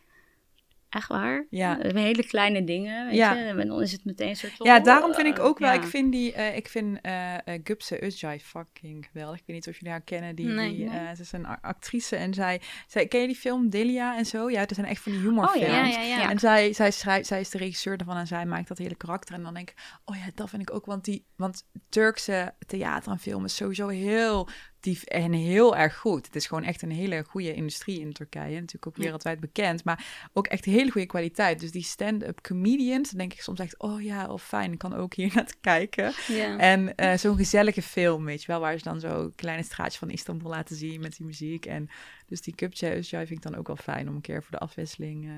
[0.96, 1.46] Echt waar?
[1.50, 1.78] Ja.
[1.80, 3.34] Hele kleine dingen, weet ja.
[3.34, 3.44] je.
[3.44, 4.52] En dan is het meteen een soort...
[4.58, 5.72] Ja, daarom vind ik ook wel...
[5.72, 6.34] Ik vind die...
[6.34, 9.38] Uh, ik vind uh, Gupse Ujjai fucking geweldig.
[9.38, 10.34] Ik weet niet of jullie haar kennen.
[10.34, 11.14] Die, nee, die, nee.
[11.14, 13.06] ze is een actrice en zij, zij...
[13.06, 14.50] Ken je die film Delia en zo?
[14.50, 15.66] Ja, het zijn echt van die humorfilms.
[15.66, 18.46] Oh, ja, ja, ja, En zij, zij, schrijft, zij is de regisseur ervan en zij
[18.46, 19.34] maakt dat hele karakter.
[19.34, 19.76] En dan denk ik...
[20.04, 20.86] Oh ja, dat vind ik ook.
[20.86, 24.48] Want, die, want Turkse theater en film is sowieso heel
[24.94, 26.26] en heel erg goed.
[26.26, 28.54] Het is gewoon echt een hele goede industrie in Turkije.
[28.54, 31.60] Natuurlijk ook wereldwijd bekend, maar ook echt hele goede kwaliteit.
[31.60, 34.94] Dus die stand-up comedians, dan denk ik soms echt, oh ja, of fijn, ik kan
[34.94, 36.12] ook hier naar kijken.
[36.28, 36.58] Ja.
[36.58, 40.10] En uh, zo'n gezellige film, weet je wel, waar ze dan zo kleine straatjes van
[40.10, 41.66] Istanbul laten zien met die muziek.
[41.66, 41.88] En
[42.26, 45.24] dus die ja, vind ik dan ook wel fijn om een keer voor de afwisseling
[45.24, 45.32] uh,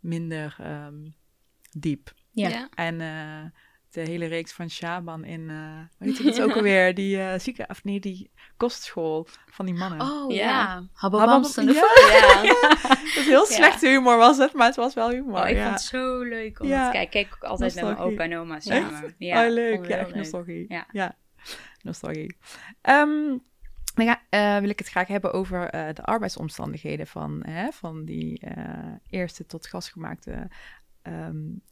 [0.00, 1.14] minder um,
[1.70, 2.12] diep.
[2.30, 2.68] Ja.
[2.74, 3.50] En uh,
[3.90, 7.64] de hele reeks van Shaban in, uh, weet je dat ook alweer, die uh, zieke,
[7.68, 10.00] of nee, die kostschool van die mannen.
[10.00, 10.82] Oh ja, ja.
[11.02, 11.88] ja.
[12.88, 15.40] dat is heel slechte humor was het, maar het was wel humor.
[15.40, 17.00] Oh, ik vond het zo leuk om te kijken.
[17.00, 19.14] Ik keek ook altijd met mijn opa en oma samen.
[19.18, 19.86] Ja, oh, leuk.
[19.86, 20.64] Ja, echt nostalgie.
[20.68, 21.16] Ja, ja.
[21.82, 22.36] nostalgie.
[22.82, 23.42] Um,
[23.94, 24.22] dan ga,
[24.54, 28.94] uh, wil ik het graag hebben over uh, de arbeidsomstandigheden van, hè, van die uh,
[29.08, 30.48] eerste tot gasgemaakte
[31.02, 31.62] um,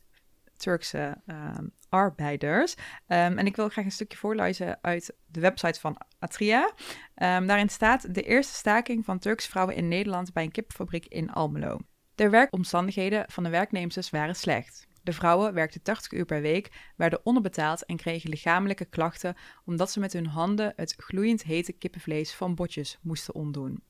[0.58, 1.50] Turkse uh,
[1.88, 2.74] arbeiders.
[2.74, 6.72] Um, en ik wil graag een stukje voorlezen uit de website van Atria.
[7.14, 11.32] Um, daarin staat de eerste staking van Turkse vrouwen in Nederland bij een kipfabriek in
[11.32, 11.78] Almelo.
[12.14, 14.86] De werkomstandigheden van de werknemers waren slecht.
[15.02, 20.00] De vrouwen werkten 80 uur per week, werden onderbetaald en kregen lichamelijke klachten omdat ze
[20.00, 23.82] met hun handen het gloeiend hete kippenvlees van botjes moesten ontdoen.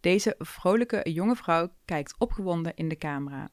[0.00, 3.50] Deze vrolijke jonge vrouw kijkt opgewonden in de camera.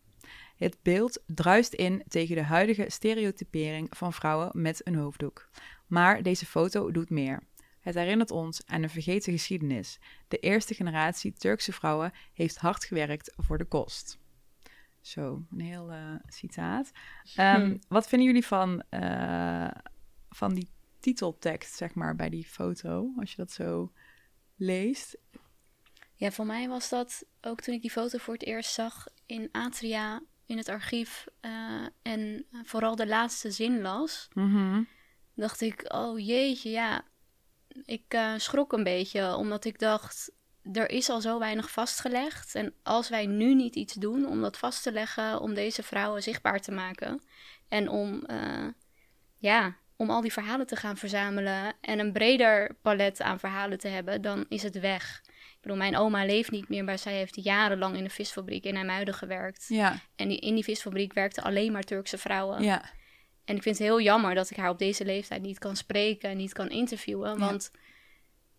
[0.57, 5.49] Het beeld druist in tegen de huidige stereotypering van vrouwen met een hoofddoek.
[5.87, 7.43] Maar deze foto doet meer.
[7.79, 9.99] Het herinnert ons aan een vergeten geschiedenis.
[10.27, 14.19] De eerste generatie Turkse vrouwen heeft hard gewerkt voor de kost.
[15.01, 16.91] Zo, een heel uh, citaat.
[17.39, 19.71] Um, Wat vinden jullie van, uh,
[20.29, 23.91] van die titeltekst, zeg maar, bij die foto, als je dat zo
[24.55, 25.17] leest?
[26.13, 29.49] Ja, voor mij was dat ook toen ik die foto voor het eerst zag in
[29.51, 34.27] Atria in het archief uh, en vooral de laatste zin las.
[34.33, 34.83] Mhm.
[35.33, 37.05] Dacht ik, oh jeetje, ja.
[37.85, 40.31] Ik uh, schrok een beetje, omdat ik dacht,
[40.73, 42.55] er is al zo weinig vastgelegd.
[42.55, 46.23] En als wij nu niet iets doen om dat vast te leggen, om deze vrouwen
[46.23, 47.21] zichtbaar te maken
[47.67, 48.67] en om, uh,
[49.37, 53.87] ja, om al die verhalen te gaan verzamelen en een breder palet aan verhalen te
[53.87, 55.21] hebben, dan is het weg.
[55.57, 58.75] Ik bedoel, mijn oma leeft niet meer, maar zij heeft jarenlang in een visfabriek in
[58.75, 59.65] IJmuiden gewerkt.
[59.67, 59.99] Ja.
[60.15, 62.63] En die, in die visfabriek werkten alleen maar Turkse vrouwen.
[62.63, 62.81] Ja.
[63.45, 66.29] En ik vind het heel jammer dat ik haar op deze leeftijd niet kan spreken
[66.29, 67.37] en niet kan interviewen.
[67.39, 67.71] Want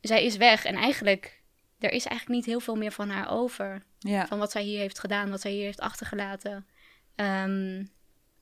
[0.01, 1.43] zij is weg en eigenlijk,
[1.79, 3.83] er is eigenlijk niet heel veel meer van haar over.
[3.99, 4.27] Ja.
[4.27, 6.67] Van wat zij hier heeft gedaan, wat zij hier heeft achtergelaten.
[7.15, 7.85] Ehm,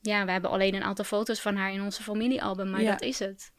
[0.01, 2.91] ja, we hebben alleen een aantal foto's van haar in onze familiealbum, maar Ja.
[2.91, 3.53] dat is het.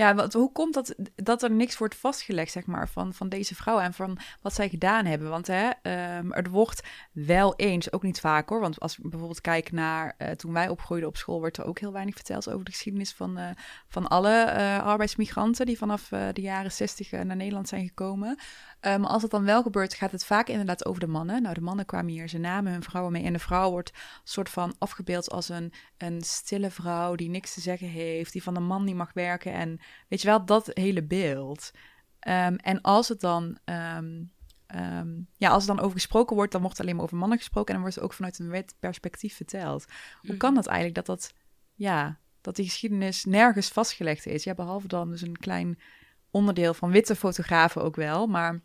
[0.00, 3.54] Ja, wat, hoe komt dat dat er niks wordt vastgelegd, zeg maar, van, van deze
[3.54, 5.28] vrouwen en van wat zij gedaan hebben?
[5.28, 6.82] Want hè, ehm, er wordt
[7.12, 10.68] wel eens, ook niet vaak hoor, want als we bijvoorbeeld kijken naar eh, toen wij
[10.68, 13.50] opgroeiden op school, wordt er ook heel weinig verteld over de geschiedenis van, eh,
[13.88, 18.38] van alle eh, arbeidsmigranten die vanaf de jaren zestig naar Nederland zijn gekomen.
[18.80, 21.42] Maar als het dan wel gebeurt, gaat het vaak inderdaad over de mannen.
[21.42, 23.92] Nou, de mannen kwamen hier, ze namen hun vrouwen mee en de vrouw wordt
[24.24, 28.54] soort van afgebeeld als een, een stille vrouw die niks te zeggen heeft, die van
[28.54, 31.70] de man niet mag werken en Weet je wel, dat hele beeld.
[32.18, 34.22] Ehm, en als het dan, ehm,
[34.66, 37.38] ehm, ja, als er dan over gesproken wordt, dan wordt er alleen maar over mannen
[37.38, 39.84] gesproken en dan wordt het ook vanuit een wit perspectief verteld.
[40.20, 41.34] Hoe kan dat eigenlijk dat dat,
[41.74, 44.44] ja, dat die geschiedenis nergens vastgelegd is?
[44.44, 45.78] Ja, behalve dan dus een klein
[46.30, 48.60] onderdeel van witte fotografen ook wel, maar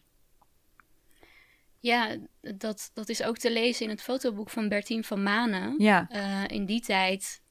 [1.79, 5.75] Ja, dat, dat is ook te lezen in het fotoboek van Bertien van Manen.
[5.77, 7.41] ja, Eh, in die tijd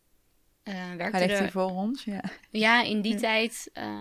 [0.64, 1.50] hij werkte er...
[1.50, 2.04] voor ons.
[2.04, 3.18] Ja, Ja, in die Ja.
[3.18, 3.98] tijd, eh,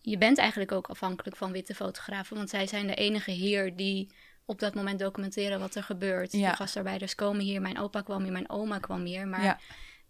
[0.00, 4.10] je bent eigenlijk ook afhankelijk van witte fotografen, want zij zijn de enige hier die
[4.44, 6.32] op dat moment documenteren wat er gebeurt.
[6.32, 6.50] Ja.
[6.50, 9.58] De gastarbeiders komen hier, mijn opa kwam hier, mijn oma kwam hier, maar Ja.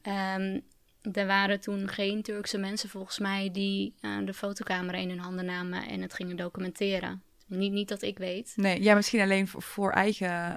[0.03, 0.61] ehm,
[1.13, 5.45] er waren toen geen Turkse mensen volgens mij die eh, de fotocamera in hun handen
[5.45, 7.23] namen en het gingen documenteren.
[7.47, 8.53] Niet, niet dat ik weet.
[8.57, 10.57] nee, ja, misschien alleen voor, voor eigen,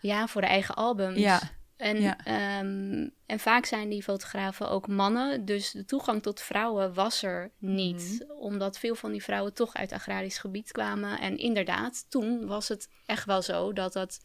[0.00, 1.18] Ja, voor de eigen albums.
[1.18, 1.40] ja,
[1.76, 2.16] En, Ja.
[2.24, 7.50] ehm, en vaak zijn die fotografen ook mannen, dus de toegang tot vrouwen was er
[7.58, 8.16] niet.
[8.28, 8.38] Mhm.
[8.38, 11.20] Omdat veel van die vrouwen toch uit agrarisch gebied kwamen.
[11.20, 14.20] En inderdaad, toen was het echt wel zo dat, dat,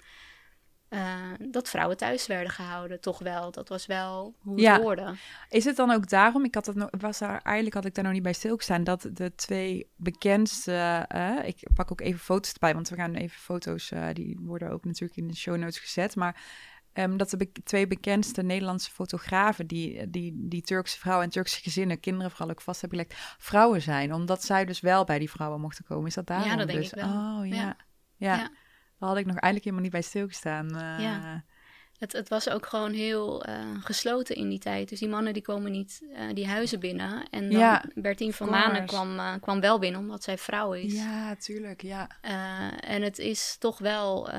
[0.90, 3.00] eh, dat vrouwen thuis werden gehouden.
[3.02, 4.80] Toch wel, dat was wel hoe het Ja.
[4.80, 5.14] hoorde.
[5.50, 8.04] Is het dan ook daarom, ik had het nog, was daar, eigenlijk had ik daar
[8.04, 12.74] nog niet bij stilgestaan, dat de twee bekendste, eh, ik pak ook even foto's erbij,
[12.74, 16.16] want we gaan even foto's, eh, die worden ook natuurlijk in de show notes gezet,
[16.16, 16.42] maar
[16.94, 21.62] ehm, dat de be- twee bekendste Nederlandse fotografen, die, die, die Turkse vrouwen en Turkse
[21.62, 25.30] gezinnen, kinderen vooral ook vast hebben gelegd, vrouwen zijn, omdat zij dus wel bij die
[25.30, 26.08] vrouwen mochten komen.
[26.08, 26.58] Is dat daarom?
[26.58, 26.90] dat denk dus?
[26.94, 27.08] ik wel.
[27.10, 27.56] Oh ja.
[27.56, 27.76] ja.
[28.18, 28.38] Ja.
[29.00, 30.76] Daar had ik nog eigenlijk helemaal niet bij stilgestaan.
[30.76, 31.00] eh.
[31.04, 31.44] Ja.
[31.98, 34.90] Het, het was ook gewoon heel eh, gesloten in die tijd.
[34.90, 37.30] Dus die mannen die komen niet eh, die huizen binnen.
[37.30, 38.68] En dan Ja, Bertien van course.
[38.68, 40.94] Manen kwam, kwam wel binnen, omdat zij vrouw is.
[40.94, 42.10] Ja, tuurlijk, ja.
[42.80, 44.30] En het is toch wel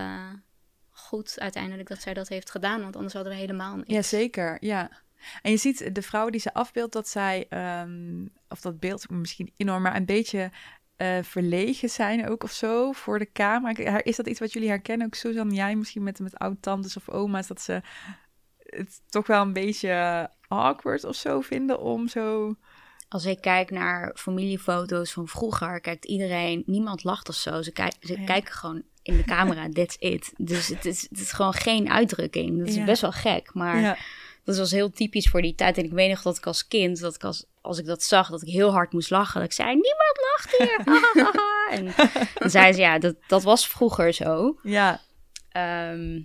[1.12, 3.88] goed uiteindelijk dat zij dat heeft gedaan, want anders hadden we helemaal niks.
[3.88, 4.56] Ja, zeker.
[4.60, 4.90] Ja.
[5.42, 9.52] En je ziet de vrouw die ze afbeeldt, dat zij, ehm, of dat beeld misschien
[9.56, 10.50] enorm, maar een beetje
[10.96, 14.02] eh, verlegen zijn ook of zo voor de camera.
[14.02, 15.06] Is dat iets wat jullie herkennen?
[15.06, 17.80] Ook Suzanne, jij misschien met, met oud-tantes of oma's, dat ze
[18.58, 22.54] het toch wel een beetje awkward of zo vinden om zo...
[23.08, 27.62] Als ik kijk naar familiefoto's van vroeger, kijkt iedereen, niemand lacht of zo.
[27.62, 28.24] Ze, kijk- ze Ja.
[28.26, 30.32] kijken gewoon in de camera, that's it.
[30.36, 32.58] Dus het is, het is gewoon geen uitdrukking.
[32.58, 32.84] Dat is Ja.
[32.84, 33.96] best wel gek, maar ja.
[34.44, 35.78] dat was heel typisch voor die tijd.
[35.78, 38.30] En ik weet nog dat ik als kind, dat ik als, als ik dat zag,
[38.30, 39.40] dat ik heel hard moest lachen.
[39.40, 40.80] Dat ik zei, niemand lacht hier.
[41.78, 41.94] en
[42.34, 44.58] dan zei ze, ja, dat, dat was vroeger zo.
[44.62, 45.00] ja,
[45.48, 46.20] Ehm,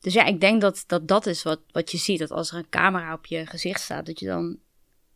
[0.00, 2.18] dus ja, ik denk dat, dat dat is wat, wat je ziet.
[2.18, 4.58] Dat als er een camera op je gezicht staat, dat je dan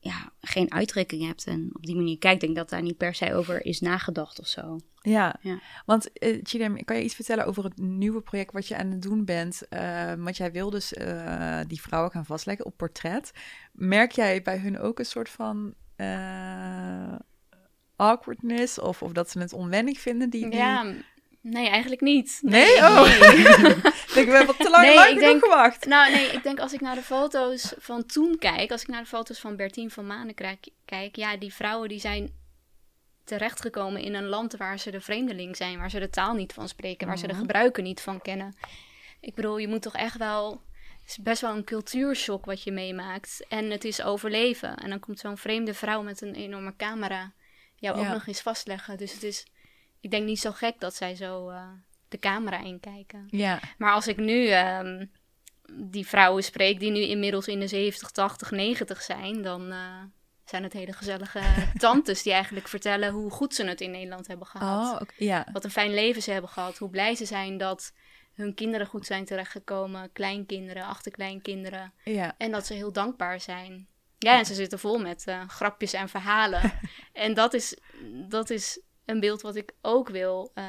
[0.00, 1.46] ja, geen uitdrukking hebt.
[1.46, 4.40] En op die manier kijkt, Ik denk dat daar niet per se over is nagedacht
[4.40, 4.78] of zo.
[5.02, 5.60] Ja, Ja.
[5.86, 9.02] want uh, Chidem, kan je iets vertellen over het nieuwe project wat je aan het
[9.02, 9.62] doen bent?
[9.70, 13.32] Uh, want jij wil dus uh, die vrouwen gaan vastleggen op portret.
[13.72, 17.14] Merk jij bij hun ook een soort van uh,
[17.96, 20.30] awkwardness of, of dat ze het onwennig vinden?
[20.30, 20.58] Die, die...
[20.58, 20.92] Ja,
[21.40, 22.38] nee, eigenlijk niet.
[22.42, 22.64] Nee?
[22.64, 23.02] nee oh!
[23.02, 23.38] Nee.
[24.06, 25.86] ik denk, we hebben te lang, nee, lang ik denk, gewacht.
[25.86, 29.00] Nou nee, ik denk als ik naar de foto's van toen kijk, als ik naar
[29.02, 32.38] de foto's van Bertien van Manen kijk, kijk ja, die vrouwen die zijn
[33.24, 36.68] terechtgekomen in een land waar ze de vreemdeling zijn, waar ze de taal niet van
[36.68, 37.26] spreken, waar Mhm.
[37.26, 38.56] ze de gebruiken niet van kennen.
[39.20, 40.62] Ik bedoel, je moet toch echt wel.
[41.00, 43.44] Het is best wel een cultuurshock wat je meemaakt.
[43.48, 44.76] En het is overleven.
[44.76, 47.32] En dan komt zo'n vreemde vrouw met een enorme camera
[47.76, 48.06] jou Ja.
[48.06, 48.96] ook nog eens vastleggen.
[48.96, 49.46] Dus het is,
[50.00, 51.68] ik denk niet zo gek dat zij zo uh,
[52.08, 53.26] de camera in kijken.
[53.30, 53.60] Ja.
[53.78, 55.06] Maar als ik nu ehm,
[55.72, 60.02] die vrouwen spreek die nu inmiddels in de 70, 80, 90 zijn, dan uh,
[60.44, 61.40] zijn het hele gezellige
[61.78, 64.94] tantes die eigenlijk vertellen hoe goed ze het in Nederland hebben gehad.
[64.94, 65.46] Oh, okay, ja.
[65.52, 66.78] Wat een fijn leven ze hebben gehad.
[66.78, 67.92] Hoe blij ze zijn dat
[68.34, 70.12] hun kinderen goed zijn terechtgekomen.
[70.12, 71.92] Kleinkinderen, achterkleinkinderen.
[72.04, 72.34] Ja.
[72.38, 73.88] En dat ze heel dankbaar zijn.
[74.18, 76.72] Ja, en ze zitten vol met uh, grapjes en verhalen.
[77.12, 77.76] en dat is,
[78.28, 78.80] dat is
[79.10, 80.64] een beeld wat ik ook wil uh,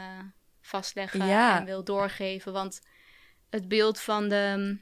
[0.62, 1.60] vastleggen Ja.
[1.60, 2.54] en wil doorgeven.
[2.54, 2.82] Want
[3.50, 4.82] het beeld van de mm,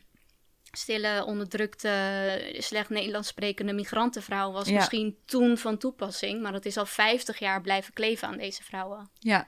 [0.72, 4.76] stille, onderdrukte, slecht Nederlands sprekende migrantenvrouw was Ja.
[4.76, 6.42] misschien toen van toepassing.
[6.42, 9.10] Maar dat is al 50 jaar blijven kleven aan deze vrouwen.
[9.14, 9.48] Ja.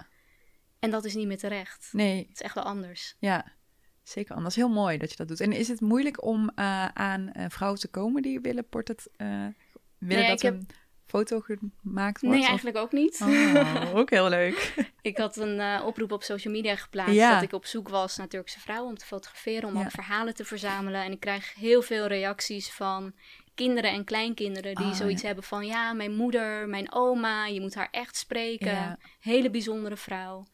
[0.79, 1.89] En dat is niet meer terecht.
[1.91, 2.17] Nee.
[2.17, 3.15] Het is echt wel anders.
[3.19, 3.59] Ja.
[4.03, 4.55] Zeker anders.
[4.55, 5.39] Heel mooi dat je dat doet.
[5.39, 9.09] En is het moeilijk om uh, aan uh, vrouwen te komen die willen portret...
[9.17, 9.53] Uh, willen
[9.97, 10.67] Nee, dat ik heb- een
[11.11, 12.21] foto gemaakt wordt?
[12.21, 13.19] Nee, Of- eigenlijk ook niet.
[13.21, 14.73] Oh, ook heel leuk.
[15.01, 17.33] Ik had een eh, oproep op social media geplaatst Ja.
[17.33, 19.83] dat ik op zoek was naar Turkse vrouwen om te fotograferen, om Ja.
[19.83, 21.03] ook verhalen te verzamelen.
[21.03, 23.13] En ik krijg heel veel reacties van
[23.55, 25.25] kinderen en kleinkinderen die Ah, zoiets ja.
[25.27, 28.99] hebben van ja, mijn moeder, mijn oma, je moet haar echt spreken.
[29.19, 30.45] Hele bijzondere vrouw.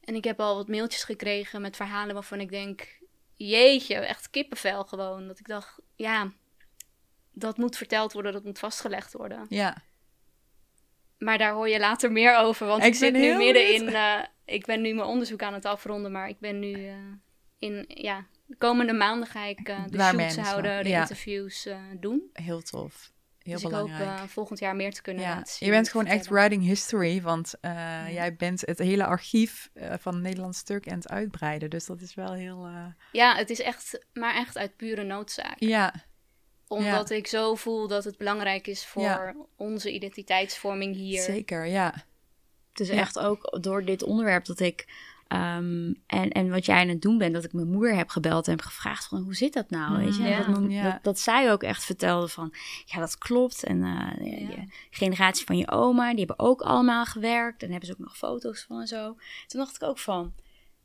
[0.00, 2.98] En ik heb al wat mailtjes gekregen met verhalen waarvan ik denk,
[3.36, 5.26] jeetje, echt kippenvel gewoon.
[5.26, 6.32] Dat ik dacht, ja,
[7.32, 9.46] dat moet verteld worden, dat moet vastgelegd worden.
[9.48, 9.76] Ja.
[11.18, 12.66] Maar daar hoor je later meer over.
[12.66, 13.88] Want Ik ik, zit nu midden in.
[13.88, 16.12] eh, ik ben nu mijn onderzoek aan het afronden.
[16.12, 16.94] Maar ik ben nu eh,
[17.58, 17.84] in.
[17.88, 21.00] Ja, de komende maanden ga ik eh, de shoots slag, houden, de ja.
[21.00, 21.68] interviews
[22.00, 22.30] doen.
[22.32, 23.14] Heel tof.
[23.38, 24.08] Heel dus ik belangrijk.
[24.10, 25.68] hoop eh, volgend jaar meer te kunnen ja, laten zien.
[25.68, 27.54] je bent gewoon echt writing history, want
[28.10, 31.70] jij bent het hele archief van Nederlands stuk aan het uitbreiden.
[31.70, 32.68] Dus dat is wel heel...
[33.12, 34.06] Ja, het is echt.
[34.12, 35.56] Maar echt uit pure noodzaak.
[35.58, 35.94] Ja,
[36.68, 39.34] Omdat ik zo voel dat het belangrijk is voor Ja.
[39.56, 41.22] onze identiteitsvorming hier.
[41.22, 41.94] zeker, ja.
[42.70, 44.86] Het is echt ook door dit onderwerp dat ik.
[45.28, 48.44] ehm, en, en wat jij aan het doen bent, dat ik mijn moeder heb gebeld
[48.46, 50.04] en heb gevraagd van hoe zit dat nou?
[50.04, 50.22] Weet je?
[50.22, 50.36] Ja.
[50.38, 50.90] Dat, mijn- Ja.
[50.90, 53.64] dat, dat zij ook echt vertelde van ja, dat klopt.
[53.64, 54.64] En eh, de- Ja.
[54.90, 57.62] generatie van je oma, die hebben ook allemaal gewerkt.
[57.62, 59.16] En hebben ze ook nog foto's van en zo.
[59.46, 60.34] Toen dacht ik ook van,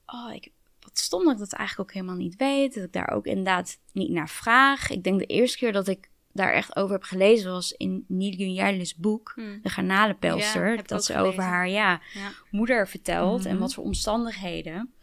[0.05, 0.51] oh, ik,
[0.83, 2.73] wat stom dat ik dat eigenlijk ook helemaal niet weet.
[2.75, 4.89] Dat ik daar ook inderdaad niet naar vraag.
[4.89, 8.95] Ik denk de eerste keer dat ik daar echt over heb gelezen was in Jijlis
[8.95, 9.41] boek, Hm.
[9.61, 10.75] De Garnalenpelster.
[10.75, 11.31] Ja, dat ze gelezen.
[11.31, 12.31] over haar, ja, Ja.
[12.51, 13.61] moeder verteld en Mhm.
[13.61, 14.93] wat voor omstandigheden.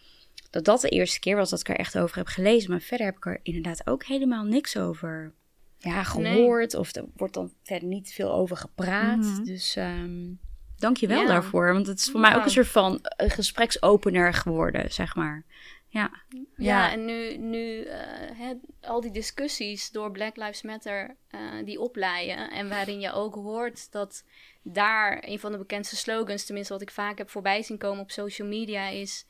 [0.50, 2.70] Dat dat de eerste keer was dat ik er echt over heb gelezen.
[2.70, 5.32] Maar verder heb ik er inderdaad ook helemaal niks over
[5.78, 6.74] ja, gehoord.
[6.74, 9.18] Of er wordt dan verder niet veel over gepraat.
[9.18, 9.44] Mhm.
[9.44, 10.32] Dus ehm
[10.76, 11.26] dank je wel Ja.
[11.26, 11.72] daarvoor.
[11.72, 15.44] Want het is voor mij ook een soort van een gespreksopener geworden, zeg maar.
[15.90, 16.92] Ja, Ja, Ja.
[16.92, 17.98] en nu, nu eh,
[18.38, 22.50] hè, al die discussies door Black Lives Matter eh, die oplaaien.
[22.50, 24.24] En waarin je ook hoort dat
[24.62, 28.10] daar een van de bekendste slogans, tenminste wat ik vaak heb voorbij zien komen op
[28.10, 29.26] social media, is: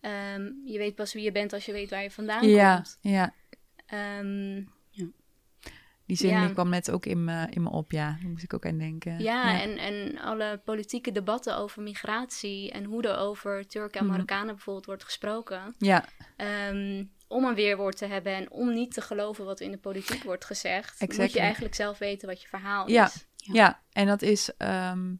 [0.00, 2.98] ehm, Je weet pas wie je bent als je weet waar je vandaan Ja, komt.
[3.00, 3.34] ja.
[3.86, 4.62] Ehm,
[6.10, 6.44] Die zin Ja.
[6.44, 8.16] die kwam net ook in me, in me op, ja.
[8.20, 9.18] Daar moest ik ook aan denken.
[9.22, 14.12] ja, En, en alle politieke debatten over migratie en hoe er over Turken en Mhm.
[14.14, 15.74] Marokkanen bijvoorbeeld wordt gesproken.
[15.78, 16.04] Ja,
[16.36, 20.22] Ehm, om een weerwoord te hebben en om niet te geloven wat in de politiek
[20.24, 23.06] wordt gezegd, moet je eigenlijk zelf weten wat je verhaal Ja.
[23.06, 23.26] is.
[23.36, 23.52] Ja.
[23.54, 23.80] ja.
[23.92, 25.14] en dat is ehm,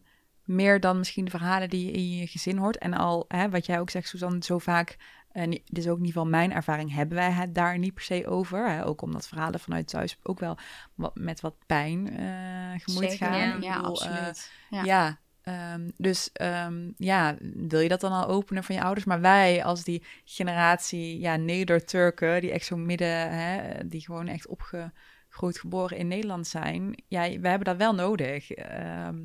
[0.44, 2.78] meer dan misschien de verhalen die je in je gezin hoort.
[2.78, 4.96] En al, hè, wat jij ook zegt, Suzanne, zo vaak...
[5.32, 8.02] En dit is ook in ieder geval mijn ervaring, hebben wij het daar niet per
[8.02, 8.70] se over.
[8.70, 8.86] Hè?
[8.86, 10.58] Ook omdat verhalen vanuit thuis ook wel
[10.94, 13.26] wat, met wat pijn eh gemoeid zeker.
[13.26, 13.60] gaan.
[13.60, 13.76] ja.
[13.76, 14.52] Bedoel, eh, absoluut.
[14.70, 14.82] Ja.
[14.82, 19.06] Ja, ehm, dus ehm, ja, wil je dat dan al openen van je ouders?
[19.06, 24.46] Maar wij als die generatie ja, Neder-Turken, die echt zo midden, hè, die gewoon echt
[24.46, 28.50] opgegroeid, geboren in Nederland zijn, ja, we hebben dat wel nodig.
[28.50, 29.24] ehm,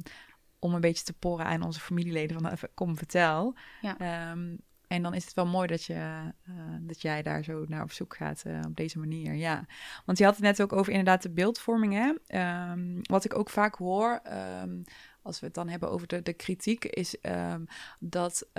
[0.59, 3.55] om een beetje te poren aan onze familieleden van even, kom vertel.
[3.81, 3.97] Ja.
[3.97, 4.55] Ehm,
[4.95, 7.91] en dan is het wel mooi dat, je, eh, dat jij daar zo naar op
[7.91, 9.33] zoek gaat eh, op deze manier.
[9.33, 9.65] Ja,
[10.05, 11.93] want je had het net ook over inderdaad de beeldvorming.
[11.93, 12.13] Hè?
[12.27, 14.81] Ehm, wat ik ook vaak hoor, ehm,
[15.21, 17.63] als we het dan hebben over de, de kritiek, is ehm,
[17.99, 18.49] dat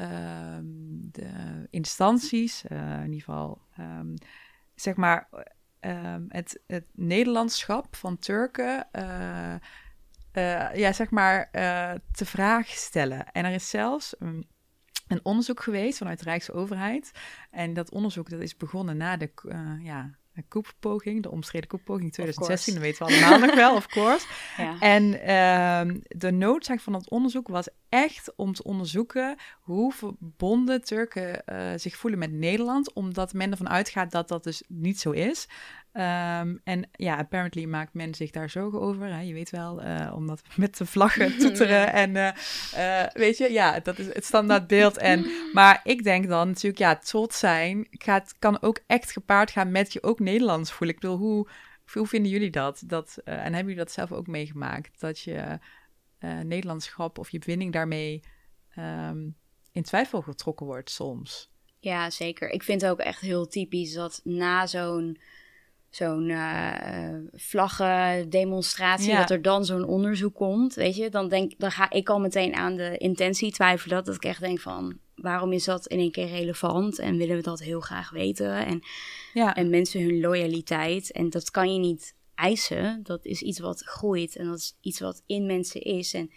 [1.10, 3.60] de instanties, eh, in ieder geval,
[4.74, 5.28] zeg maar,
[6.28, 8.88] het, het Nederlandschap van Turken.
[10.74, 11.50] ja, zeg maar,
[12.12, 13.32] te vraag stellen.
[13.32, 14.14] En er is zelfs
[15.06, 17.10] een onderzoek geweest vanuit de Rijksoverheid.
[17.50, 22.12] En dat onderzoek dat is begonnen na de, eh, ja, de koeppoging, de omstreden koeppoging
[22.12, 22.74] 2016.
[22.74, 24.26] Dat weten we allemaal nog wel, of course.
[24.56, 24.78] Ja.
[24.80, 31.46] En ehm, de noodzaak van dat onderzoek was echt om te onderzoeken hoe verbonden Turken
[31.46, 35.48] eh, zich voelen met Nederland, omdat men ervan uitgaat dat dat dus niet zo is.
[35.96, 39.06] Ehm, en ja, apparently maakt men zich daar zorgen over.
[39.06, 39.20] Hè?
[39.20, 42.10] Je weet wel, uh, omdat met de vlaggen toeteren en
[42.74, 44.96] uh, weet je, ja, dat is het standaard beeld.
[44.96, 49.70] En, maar ik denk dan natuurlijk, ja, trots zijn gaat, kan ook echt gepaard gaan
[49.70, 50.96] met je ook Nederlands voelen.
[50.96, 51.48] Ik bedoel, hoe,
[51.92, 52.82] hoe vinden jullie dat?
[52.86, 55.00] dat en hebben jullie dat zelf ook meegemaakt?
[55.00, 55.58] Dat je
[56.42, 58.22] Nederlandschap of je binding daarmee
[58.78, 59.36] um,
[59.72, 61.50] in twijfel getrokken wordt soms?
[61.78, 62.50] Ja, zeker.
[62.50, 65.18] Ik vind het ook echt heel typisch dat na zo'n
[65.90, 71.90] zo'n uh, vlaggendemonstratie, dat er dan zo'n onderzoek komt, weet je, dan, denk, dan ga
[71.90, 74.04] ik al meteen aan de intentie twijfelen.
[74.04, 77.42] Dat ik echt denk van, waarom is dat in één keer relevant en willen we
[77.42, 78.66] dat heel graag weten?
[78.66, 78.82] En,
[79.32, 79.54] ja.
[79.54, 83.00] en mensen hun loyaliteit, en dat kan je niet eisen.
[83.02, 86.14] Dat is iets wat groeit en dat is iets wat in mensen is.
[86.14, 86.30] En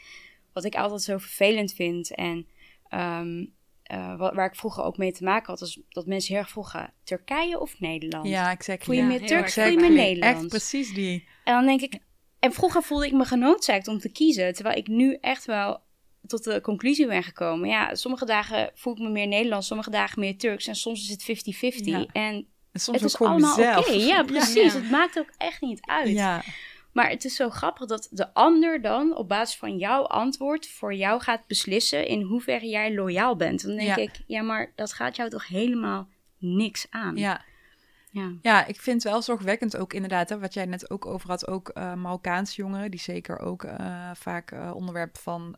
[0.54, 2.48] wat ik altijd zo vervelend vind en
[2.94, 3.54] um,
[3.94, 6.94] uh, waar ik vroeger ook mee te maken had, is dat mensen heel erg vroegen:
[7.04, 8.28] Turkije of Nederland?
[8.28, 8.84] Ja, exact.
[8.84, 10.40] Voel je ja, meer Turks, voel je meer Nederlands?
[10.40, 11.28] Echt precies die.
[11.44, 12.00] En dan denk ik,
[12.40, 15.82] en vroeger voelde ik me genoodzaakt om te kiezen, terwijl ik nu echt wel
[16.28, 17.70] tot de conclusie ben gekomen.
[17.70, 21.10] Ja, sommige dagen voel ik me meer Nederlands, sommige dagen meer Turks en soms is
[21.10, 21.94] het 50-50.
[21.94, 23.92] En, en soms het is allemaal oké.
[23.92, 24.74] Ja, precies.
[24.74, 26.10] Het maakt ook echt niet uit.
[26.10, 26.44] Ja.
[26.92, 30.94] Maar het is zo grappig dat de ander dan op basis van jouw antwoord voor
[30.94, 33.64] jou gaat beslissen in hoeverre jij loyaal bent.
[33.66, 37.16] Dan denk ik, ja, maar dat gaat jou toch helemaal niks aan.
[37.16, 37.46] Ja,
[38.12, 38.34] ja.
[38.42, 41.94] ja, ik vind wel zorgwekkend ook inderdaad, wat jij net ook over had, ook uh,
[41.94, 45.56] Marokkaanse jongeren, die zeker ook uh, vaak uh, onderwerp van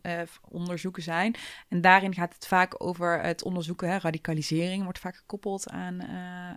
[0.48, 1.34] onderzoeken zijn.
[1.68, 6.02] En daarin gaat het vaak over het onderzoeken, hè, radicalisering wordt vaak gekoppeld aan,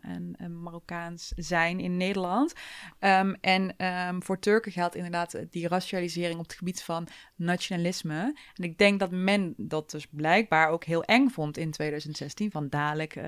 [0.02, 2.54] aan Marokkaans zijn in Nederland.
[3.00, 8.40] Um, en um, voor Turken geldt inderdaad die racialisering op het gebied van nationalisme.
[8.54, 12.70] En ik denk dat men dat dus blijkbaar ook heel eng vond in 2016, van
[12.70, 13.20] dadelijk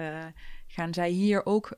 [0.67, 1.75] gaan zij hier ook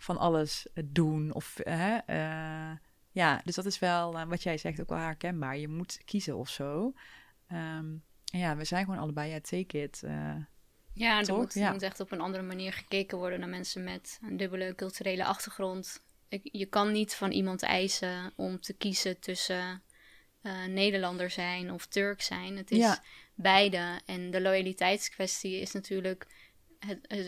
[0.00, 1.34] van alles doen.
[1.34, 2.76] Of, hè, uh,
[3.10, 5.56] ja, dus dat is wel uh, wat jij zegt ook wel herkenbaar.
[5.56, 6.92] Je moet kiezen of zo.
[7.52, 10.02] Um, ja, we zijn gewoon allebei, ja, take it.
[10.04, 10.34] Uh,
[10.92, 11.72] ja, er moet, ja.
[11.72, 16.02] moet echt op een andere manier gekeken worden naar mensen met een dubbele culturele achtergrond.
[16.42, 19.82] Je kan niet van iemand eisen om te kiezen tussen
[20.68, 22.56] Nederlander zijn of Turk zijn.
[22.56, 23.02] Het is ja.
[23.34, 24.00] beide.
[24.06, 26.26] En de loyaliteitskwestie is natuurlijk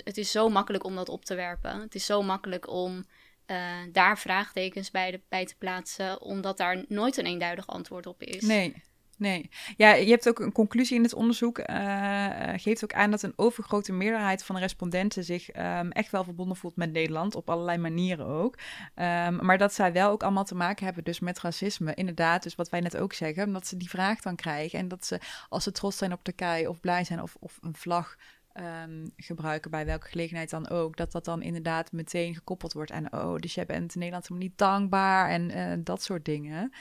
[0.05, 1.81] het, is zo makkelijk om dat op te werpen.
[1.81, 3.05] Het is zo makkelijk om
[3.47, 3.57] uh,
[3.93, 8.43] daar vraagtekens bij, te plaatsen, omdat daar nooit een eenduidig antwoord op is.
[8.43, 8.83] Nee.
[9.17, 9.51] Nee.
[9.77, 11.59] Ja, je hebt ook een conclusie in het onderzoek.
[11.59, 16.25] Uh, geeft ook aan dat een overgrote meerderheid van de respondenten zich um, echt wel
[16.25, 17.35] verbonden voelt met Nederland.
[17.35, 18.59] Op allerlei manieren ook.
[18.95, 21.95] Um, maar dat zij wel ook allemaal te maken hebben dus met racisme.
[21.95, 23.47] Inderdaad, dus wat wij net ook zeggen.
[23.47, 24.79] Omdat ze die vraag dan krijgen.
[24.79, 27.77] En dat ze, als ze trots zijn op Turkije of blij zijn of, of een
[27.77, 28.17] vlag
[28.55, 33.13] um, gebruiken bij welke gelegenheid dan ook, dat dat dan inderdaad meteen gekoppeld wordt aan,
[33.13, 36.73] oh, dus jij bent in Nederland helemaal niet dankbaar en uh, dat soort dingen.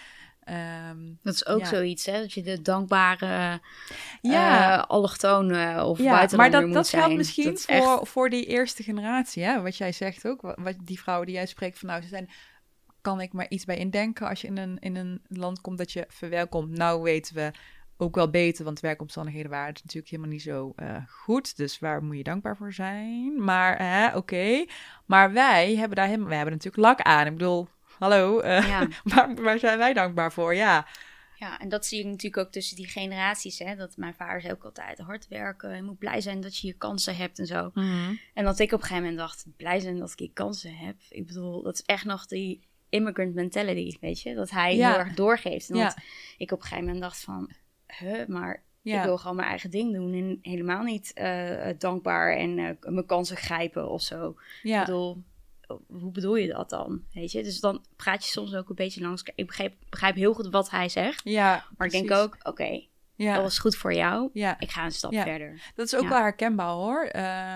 [0.91, 1.65] Um, dat is ook ja.
[1.65, 2.19] zoiets, hè?
[2.19, 3.61] Dat je de dankbare
[4.21, 4.87] ja.
[4.89, 8.09] Uh, of ja, maar dat, dat geldt misschien dat voor, echt...
[8.09, 9.61] voor die eerste generatie, hè?
[9.61, 12.29] Wat jij zegt ook, wat, die vrouwen die jij spreekt van, nou, ze zijn
[13.01, 15.91] kan ik maar iets bij indenken als je in een, in een land komt dat
[15.91, 16.77] je verwelkomt.
[16.77, 17.51] Nou weten we
[18.01, 21.57] ook wel beter, want werkomstandigheden waren het natuurlijk helemaal niet zo uh, goed.
[21.57, 23.43] Dus waar moet je dankbaar voor zijn?
[23.43, 24.17] Maar oké.
[24.17, 24.69] Okay.
[25.05, 27.25] Maar wij hebben daar helemaal, wij hebben natuurlijk lak aan.
[27.25, 27.67] Ik bedoel,
[27.99, 28.87] hallo, uh, ja.
[29.15, 30.55] waar, waar zijn wij dankbaar voor?
[30.55, 30.87] Ja.
[31.35, 33.59] Ja, en dat zie ik natuurlijk ook tussen die generaties.
[33.59, 33.75] Hè?
[33.75, 35.75] Dat mijn vader zei ook altijd hard werken.
[35.75, 37.71] Je moet blij zijn dat je je kansen hebt en zo.
[37.73, 40.75] Mm En dat ik op een gegeven moment dacht, blij zijn dat ik je kansen
[40.75, 40.95] heb.
[41.09, 44.33] Ik bedoel, dat is echt nog die immigrant mentality, weet je.
[44.33, 44.89] Dat hij ja.
[44.89, 45.69] heel erg doorgeeft.
[45.69, 45.83] En ja.
[45.83, 45.97] dat
[46.37, 47.51] ik op een gegeven moment dacht van,
[47.99, 52.57] huh, maar ik wil gewoon mijn eigen ding doen en helemaal niet uh, dankbaar en
[52.57, 54.35] uh, mijn kansen grijpen of zo.
[54.63, 54.79] Ja.
[54.79, 55.23] Ik bedoel,
[55.87, 57.03] hoe bedoel je dat dan?
[57.13, 57.43] Weet je?
[57.43, 59.23] Dus dan praat je soms ook een beetje langs.
[59.35, 61.21] Ik begrijp, begrijp heel goed wat hij zegt.
[61.23, 62.83] Ja, maar ik denk ook, oké,
[63.21, 63.33] ja.
[63.33, 64.29] Dat was goed voor jou.
[64.33, 64.59] Ja.
[64.59, 65.71] Ik ga een stap verder.
[65.75, 67.11] Dat is ook wel herkenbaar hoor.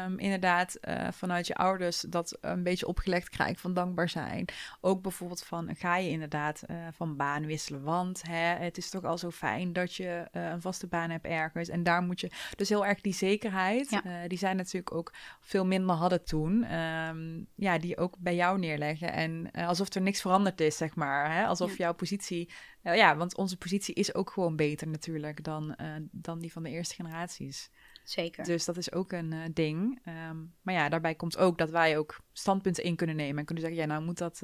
[0.05, 4.45] Um, inderdaad, uh, vanuit je ouders dat een beetje opgelegd krijgen van dankbaar zijn.
[4.81, 7.83] Ook bijvoorbeeld van ga je inderdaad uh, van baan wisselen.
[7.83, 11.25] Want hè, het is toch al zo fijn dat je uh, een vaste baan hebt
[11.25, 11.69] ergens.
[11.69, 12.29] En daar moet je.
[12.55, 14.01] Dus heel erg die zekerheid.
[14.27, 16.73] die zij natuurlijk ook veel minder hadden toen.
[16.75, 19.13] Um, ja, die ook bij jou neerleggen.
[19.13, 21.33] En alsof er niks veranderd is, zeg maar.
[21.33, 21.45] Hè?
[21.45, 22.49] Alsof jouw positie
[22.93, 26.69] ja, want onze positie is ook gewoon beter natuurlijk dan, uh, dan die van de
[26.69, 27.69] eerste generaties.
[28.03, 28.43] Zeker.
[28.43, 29.99] Dus dat is ook een uh, ding.
[30.29, 33.63] Um, maar ja, daarbij komt ook dat wij ook standpunten in kunnen nemen en kunnen
[33.63, 34.41] zeggen, ja, nou moet dat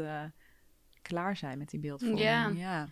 [1.01, 2.21] klaar zijn met die beeldvorming.
[2.21, 2.47] Ja.
[2.47, 2.87] ja.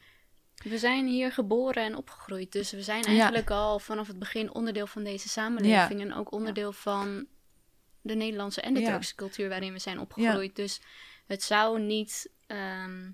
[0.63, 4.87] We zijn hier geboren en opgegroeid, dus we zijn eigenlijk al vanaf het begin onderdeel
[4.87, 7.27] van deze samenleving en ook onderdeel van
[8.01, 10.55] de Nederlandse en de Turkse cultuur waarin we zijn opgegroeid.
[10.55, 10.81] Dus
[11.27, 13.11] het zou niet ehm,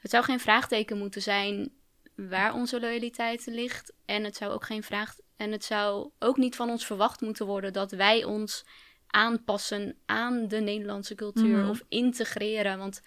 [0.00, 1.72] het zou geen vraagteken moeten zijn
[2.14, 3.92] waar onze loyaliteit ligt.
[4.04, 5.16] En het zou ook geen vraag.
[5.36, 8.64] En het zou ook niet van ons verwacht moeten worden dat wij ons
[9.06, 11.68] aanpassen aan de Nederlandse cultuur Mhm.
[11.70, 12.78] of integreren.
[12.78, 13.00] Want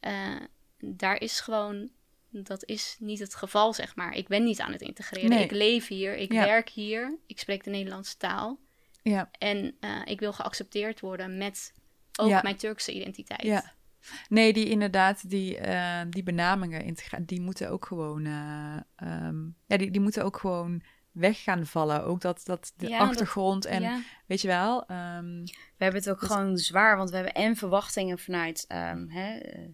[0.00, 0.36] eh,
[0.78, 1.88] daar is gewoon.
[2.32, 4.12] Dat is niet het geval, zeg maar.
[4.14, 5.28] Ik ben niet aan het integreren.
[5.30, 5.44] Nee.
[5.44, 6.44] Ik leef hier, ik Ja.
[6.44, 8.58] werk hier, ik spreek de Nederlandse taal.
[9.02, 11.72] Ja, En eh, ik wil geaccepteerd worden met
[12.18, 12.40] ook Ja.
[12.42, 13.42] mijn Turkse identiteit.
[13.42, 13.74] ja.
[14.28, 19.36] Nee, die inderdaad, die, eh, die benamingen, die moeten ook gewoon, eh, ehm,
[19.66, 20.82] ja, die, die moeten ook gewoon
[21.12, 22.04] weg gaan vallen.
[22.04, 24.00] Ook dat, dat de Ja, dat- achtergrond en, Ja.
[24.26, 25.44] weet je wel, ehm,
[25.76, 29.38] We hebben het ook Dus- gewoon zwaar, want we hebben en verwachtingen vanuit ehm, hè,
[29.38, 29.68] eh,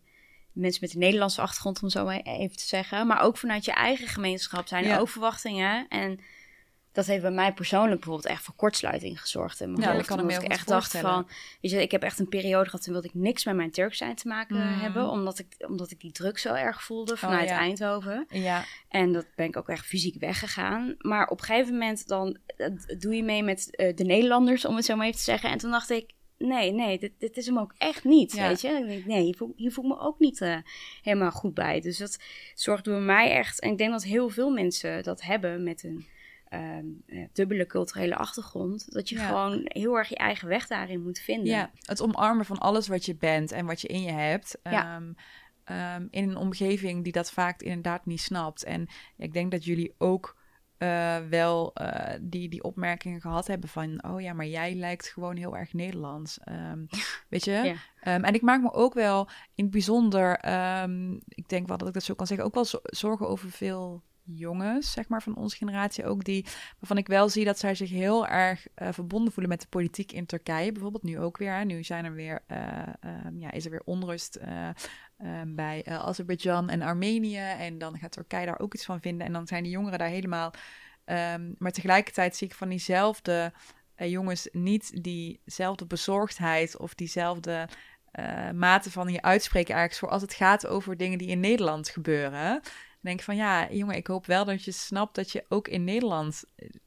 [0.53, 3.07] mensen met een Nederlandse achtergrond, om zo maar even te zeggen.
[3.07, 4.99] Maar ook vanuit je eigen gemeenschap zijn er Ja.
[4.99, 5.89] ook verwachtingen.
[5.89, 6.21] En
[6.97, 9.59] dat heeft bij mij persoonlijk bijvoorbeeld echt voor kortsluiting gezorgd.
[9.59, 11.29] Ja, dat hoofd, kan ik omdat ik echt dacht van,
[11.61, 13.99] weet je, ik heb echt een periode gehad toen wilde ik niks met mijn Turks
[13.99, 14.79] zijn te maken Mhm.
[14.81, 17.59] hebben, omdat ik, omdat ik die druk zo erg voelde vanuit Oh, ja.
[17.59, 18.27] Eindhoven.
[18.29, 20.95] ja, En dat ben ik ook echt fysiek weggegaan.
[20.99, 22.69] Maar op een gegeven moment dan eh,
[22.99, 25.51] doe je mee met eh, de Nederlanders, om het zo maar even te zeggen.
[25.51, 28.49] En toen dacht ik, nee, nee, dit, dit is hem ook echt niet, Ja.
[28.49, 28.69] weet je.
[28.69, 30.57] En ik denk, nee, hier voel, hier voel ik me ook niet eh,
[31.03, 31.81] helemaal goed bij.
[31.81, 32.19] Dus dat
[32.55, 33.61] zorgde bij mij echt...
[33.61, 36.07] En ik denk dat heel veel mensen dat hebben met een
[36.49, 36.85] ehm,
[37.33, 38.93] dubbele culturele achtergrond.
[38.93, 39.27] Dat je Ja.
[39.27, 41.47] gewoon heel erg je eigen weg daarin moet vinden.
[41.47, 44.59] ja, het omarmen van alles wat je bent en wat je in je hebt.
[44.63, 44.95] Ja.
[44.97, 45.13] ehm,
[45.65, 48.65] ehm, in een omgeving die dat vaak inderdaad niet snapt.
[48.65, 48.87] En
[49.17, 50.37] ik denk dat jullie ook
[50.79, 54.05] eh, wel eh, die, die opmerkingen gehad hebben van...
[54.05, 56.39] oh ja, maar jij lijkt gewoon heel erg Nederlands.
[57.29, 57.51] Weet je?
[57.53, 57.75] Ja.
[58.01, 60.31] En ik maak me ook wel in het bijzonder...
[61.29, 62.47] ik denk wel dat ik dat zo kan zeggen...
[62.47, 66.25] ook wel zo- zorgen over veel jongens, zeg maar, van onze generatie ook...
[66.25, 66.45] die
[66.79, 70.13] waarvan ik wel zie dat zij zich heel erg eh, verbonden voelen met de politiek
[70.13, 70.73] in Turkije.
[70.73, 71.67] Bijvoorbeeld nu ook weer.
[71.67, 74.69] Nu zijn er weer, eh, ehm, ja, is er weer onrust eh,
[75.17, 77.39] ehm, bij Azerbeidzjan en Armenië.
[77.39, 79.27] En dan gaat Turkije daar ook iets van vinden.
[79.27, 80.53] En dan zijn die jongeren daar helemaal...
[81.05, 83.53] ehm, maar tegelijkertijd zie ik van diezelfde
[83.97, 87.69] jongens niet diezelfde bezorgdheid of diezelfde
[88.55, 92.61] mate van je uitspreken ergens voor als het gaat over dingen die in Nederland gebeuren.
[93.01, 96.45] Denk van ja, jongen, ik hoop wel dat je snapt dat je ook in Nederland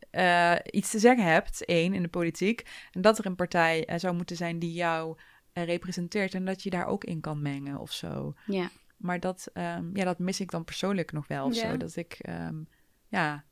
[0.10, 2.64] eh, iets te zeggen hebt, één, in de politiek.
[2.92, 5.18] En dat er een partij eh, zou moeten zijn die jou
[5.54, 8.34] eh, representeert en dat je daar ook in kan mengen of zo.
[8.46, 8.70] Ja.
[8.98, 11.70] Maar dat, ehm, ja, dat mis ik dan persoonlijk nog wel of Ja.
[11.72, 11.78] zo.
[11.78, 12.64] Dat ik, ehm,
[13.08, 13.46] ja,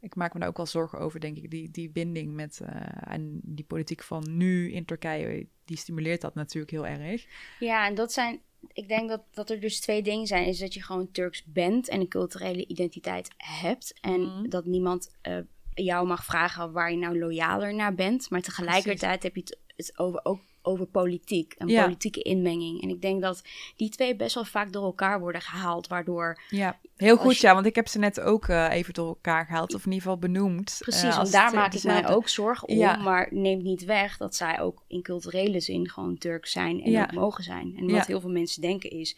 [0.00, 1.50] ik maak me daar ook wel zorgen over, denk ik.
[1.50, 2.60] Die, die binding met,
[3.00, 7.26] en die politiek van nu in Turkije, die stimuleert dat natuurlijk heel erg.
[7.58, 8.40] Ja, en dat zijn.
[8.72, 10.46] Ik denk dat, dat er dus twee dingen zijn.
[10.46, 13.94] Is dat je gewoon Turks bent en een culturele identiteit hebt.
[14.00, 14.48] En Mhm.
[14.48, 15.38] dat niemand eh,
[15.74, 18.30] jou mag vragen waar je nou loyaler naar bent.
[18.30, 21.54] Maar tegelijkertijd heb je het, het over, ook over politiek.
[21.66, 21.82] Ja.
[21.82, 22.82] politieke inmenging.
[22.82, 23.42] En ik denk dat
[23.76, 25.86] die twee best wel vaak door elkaar worden gehaald.
[25.86, 29.06] Waardoor Ja, heel goed, je- ja, want ik heb ze net ook eh, even door
[29.08, 30.76] elkaar gehaald, of in ieder geval benoemd.
[30.78, 32.76] Precies, eh, want als daar maak ik mij ook zorgen om.
[32.76, 32.96] Ja.
[32.96, 37.12] Maar neemt niet weg dat zij ook in culturele zin gewoon Turks zijn en ook
[37.12, 37.74] mogen zijn.
[37.76, 39.16] En wat heel veel mensen denken is...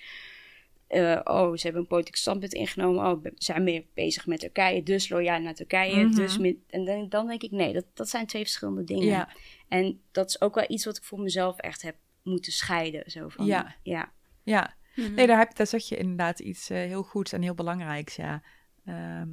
[0.88, 3.06] eh, oh, ze hebben een politiek standpunt ingenomen.
[3.06, 6.04] Oh, be- zijn meer bezig met Turkije, dus loyaal naar Turkije.
[6.04, 6.14] Mhm.
[6.14, 9.06] Dus met, en dan, dan denk ik, nee, dat, dat zijn twee verschillende dingen.
[9.06, 9.28] Ja,
[9.68, 13.10] En dat is ook wel iets wat ik voor mezelf echt heb moeten scheiden.
[13.10, 13.76] Zo van, Ja.
[13.82, 14.12] ja.
[14.42, 14.76] ja.
[14.94, 15.14] Mhm.
[15.14, 18.42] Nee, daar, heb, daar zeg je inderdaad iets eh, heel goeds en heel belangrijks, ja.
[18.84, 19.28] Ehm,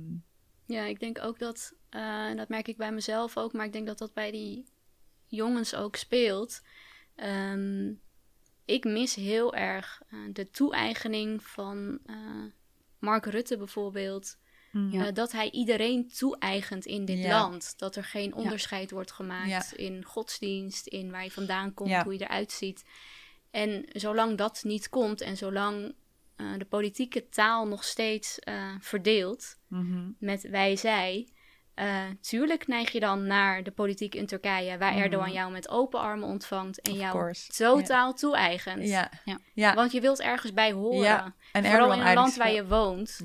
[0.66, 3.74] Ja, ik denk ook dat, eh, en dat merk ik bij mezelf ook, maar ik
[3.74, 4.66] denk dat dat bij die
[5.26, 6.62] jongens ook speelt.
[7.16, 7.92] Ehm,
[8.66, 12.16] ik mis heel erg eh, de toe-eigening van eh,
[13.00, 14.38] Mark Rutte bijvoorbeeld.
[14.92, 15.06] Ja.
[15.06, 17.30] Eh, dat hij iedereen toe-eigent in dit Ja.
[17.42, 17.74] land.
[17.78, 19.64] Dat er geen onderscheid wordt gemaakt Ja.
[19.76, 22.04] in godsdienst, in waar je vandaan komt, Ja.
[22.04, 22.86] hoe je eruit ziet.
[23.52, 25.96] En zolang dat niet komt en zolang
[26.36, 30.12] eh, de politieke taal nog steeds eh, verdeelt mhm.
[30.20, 31.28] met wij-zij.
[31.76, 35.02] Eh, tuurlijk neig je dan naar de politiek in Turkije, waar Mhm.
[35.02, 37.52] Erdogan jou met open armen ontvangt en Of jou course.
[37.52, 38.88] totaal toe-eigent.
[38.88, 39.12] Ja.
[39.26, 39.40] Ja.
[39.54, 39.74] Ja.
[39.74, 41.00] Want je wilt ergens bij horen.
[41.00, 43.20] Ja, En Vooral Erdogan in een land waar je woont.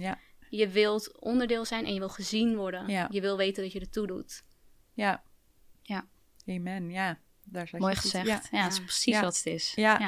[0.49, 2.89] Je wilt onderdeel zijn en je wil gezien worden.
[2.89, 3.07] Ja.
[3.11, 4.43] Je wil weten dat je er toe doet.
[4.95, 5.23] ja.
[5.83, 6.07] Ja.
[6.47, 7.19] Amen, ja.
[7.45, 8.27] Daar zeg Mooi gezegd.
[8.27, 8.41] Ja.
[8.51, 9.73] Ja, dat is precies wat het is.
[9.75, 9.99] Ja.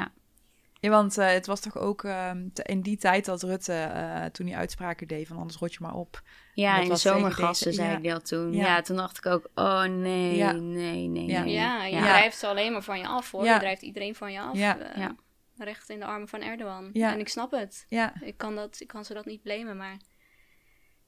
[0.79, 0.89] ja.
[0.89, 4.55] Want eh, het was toch ook ehm, in die tijd dat Rutte eh, toen die
[4.55, 6.21] uitspraken deed van anders rot je maar op.
[6.53, 7.97] Ja, Dat in zomergasten deze- zei ja.
[7.97, 8.53] ik dat toen.
[8.53, 8.65] Ja.
[8.65, 8.81] Ja.
[8.81, 10.51] toen dacht ik ook, oh nee, Ja.
[10.51, 11.43] nee, nee, Ja.
[11.43, 11.53] nee.
[11.53, 12.01] Ja, je Ja.
[12.01, 13.43] drijft ze alleen maar van je af hoor.
[13.45, 13.53] Ja.
[13.53, 14.55] Je drijft iedereen van je af.
[14.57, 14.77] Ja.
[14.95, 15.15] Ja.
[15.57, 16.89] Recht in de armen van Erdogan.
[16.93, 17.13] Ja.
[17.13, 17.85] En ik snap het.
[17.89, 19.97] Ja, Ik kan, dat, ik kan ze dat niet blamen, maar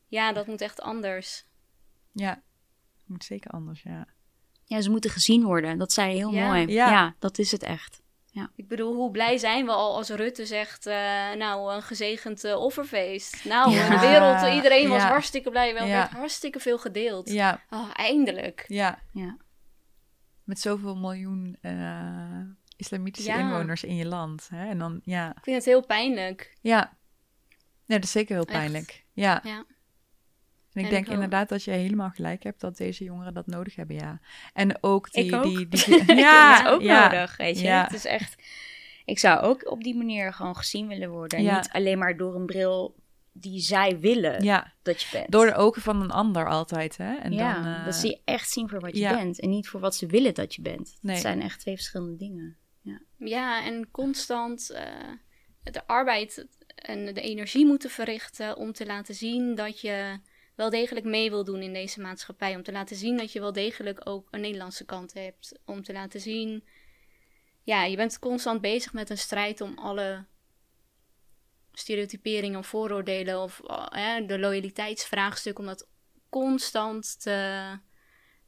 [0.08, 1.46] ja, dat moet echt anders.
[2.12, 2.42] ja.
[3.06, 4.08] Moet zeker anders, ja.
[4.64, 5.78] Ja, ze moeten gezien worden.
[5.78, 6.46] Dat zei je heel Ja.
[6.48, 6.68] mooi.
[6.68, 6.90] Ja.
[6.92, 7.16] Ja.
[7.20, 8.02] dat is het echt.
[8.36, 8.50] Ja.
[8.56, 10.94] Ik bedoel, hoe blij zijn we al als Rutte zegt, uh,
[11.34, 13.46] nou, een gezegend uh, offerfeest.
[13.46, 13.90] Nou, ja.
[13.90, 15.74] de wereld, iedereen was hartstikke blij.
[15.74, 17.30] We hebben hartstikke veel gedeeld.
[17.30, 17.62] Ja.
[17.70, 18.66] Oh, eindelijk.
[18.68, 19.00] Ja.
[19.12, 19.38] ja.
[20.44, 22.42] Met zoveel miljoen uh,
[22.78, 24.50] islamitische inwoners in je land.
[24.50, 24.70] Hè?
[24.70, 25.30] En dan, ja.
[25.30, 26.58] Ik vind het heel pijnlijk.
[26.62, 26.98] Ja.
[27.86, 29.06] Ja, dat is zeker heel pijnlijk.
[29.14, 29.42] Ja.
[29.44, 29.66] ja.
[30.76, 33.96] En ik denk inderdaad dat je helemaal gelijk hebt dat deze jongeren dat nodig hebben,
[33.96, 34.20] ja.
[34.54, 35.42] En ook die...
[35.42, 37.68] Die, die, ja, het ook nodig, weet je.
[37.68, 38.36] Het is echt...
[39.06, 41.40] Ik zou ook op die manier gewoon gezien willen worden.
[41.40, 42.96] En niet alleen maar door een bril
[43.38, 44.74] die zij willen ja.
[44.82, 45.32] dat je bent.
[45.32, 47.16] Door de ogen van een ander altijd, hè.
[47.16, 47.86] En ja, dan, uh...
[47.86, 49.40] dat ze je echt zien voor wat je bent.
[49.40, 50.98] En niet voor wat ze willen dat je bent.
[51.02, 51.14] Nee.
[51.14, 52.58] Het zijn echt twee verschillende dingen.
[52.82, 54.82] Ja, ja en constant uh,
[55.64, 58.58] de arbeid en de energie moeten verrichten...
[58.58, 60.20] om te laten zien dat je
[60.56, 62.56] wel degelijk mee wil doen in deze maatschappij.
[62.56, 65.60] Om te laten zien dat je wel degelijk ook een Nederlandse kant hebt.
[65.66, 66.64] Om te laten zien.
[67.64, 70.26] Ja, je bent constant bezig met een strijd om alle
[71.72, 75.60] stereotyperingen of vooroordelen of uh, de loyaliteitsvraagstuk.
[75.60, 75.88] Om dat
[76.30, 77.80] constant te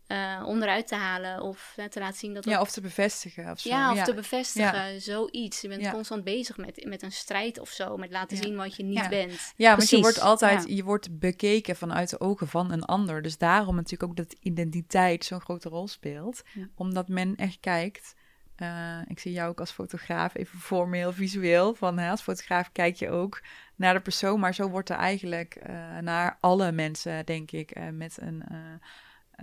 [0.08, 2.46] uh, onderuit te halen of te laten zien dat...
[2.46, 3.70] Ja, of te bevestigen of zo.
[3.70, 5.62] Ja, of te bevestigen, zoiets.
[5.62, 8.84] Je bent constant bezig met, met een strijd of zo, met laten zien wat je
[8.84, 9.54] niet bent.
[9.56, 13.22] Ja, want je wordt altijd, je wordt bekeken vanuit de ogen van een ander.
[13.22, 16.44] Dus daarom natuurlijk ook dat identiteit zo'n grote rol speelt.
[16.76, 18.16] Omdat men echt kijkt...
[18.62, 21.76] Uh, ik zie jou ook als fotograaf, even formeel, visueel.
[21.76, 23.42] Van, hè, als fotograaf kijk je ook
[23.76, 27.84] naar de persoon, maar zo wordt er eigenlijk uh, naar alle mensen, denk ik, uh,
[27.92, 28.44] met een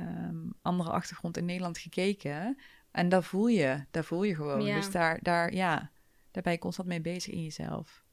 [0.00, 2.58] um, andere achtergrond in Nederland gekeken.
[2.90, 4.64] En daar voel je, daar voel je gewoon.
[4.64, 5.90] Dus daar, daar, ja,
[6.30, 8.04] daar ben je constant mee bezig in jezelf.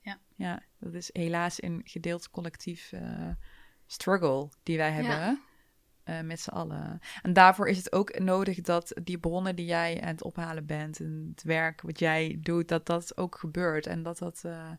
[0.00, 0.18] Ja.
[0.34, 3.28] Ja, dat is helaas een gedeeld collectief uh,
[3.86, 5.10] struggle die wij hebben.
[5.10, 5.38] Ja.
[6.04, 7.00] Uh, met z'n allen.
[7.22, 11.00] En daarvoor is het ook nodig dat die bronnen die jij aan het ophalen bent
[11.00, 13.86] en het werk wat jij doet, dat dat ook gebeurt.
[13.86, 14.70] En dat dat uh,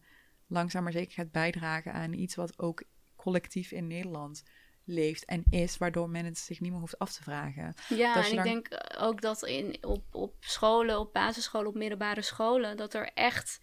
[0.47, 2.83] langzaam maar zeker gaat bijdragen aan iets wat ook
[3.15, 4.43] collectief in Nederland
[4.91, 7.73] leeft en is, waardoor men het zich niet meer hoeft af te vragen.
[7.89, 8.67] Ja, en ik denk
[8.97, 13.61] ook dat in, op, op scholen, op basisscholen, op middelbare scholen, dat er echt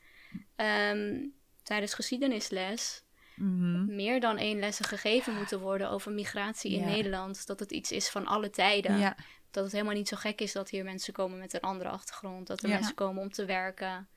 [0.56, 3.04] um, tijdens geschiedenisles
[3.36, 3.94] mhm.
[3.94, 7.46] meer dan één lessen gegeven moeten worden over migratie in Nederland.
[7.46, 8.98] Dat het iets is van alle tijden.
[8.98, 9.16] Ja.
[9.50, 12.46] Dat het helemaal niet zo gek is dat hier mensen komen met een andere achtergrond.
[12.46, 14.08] Dat er mensen komen om te werken.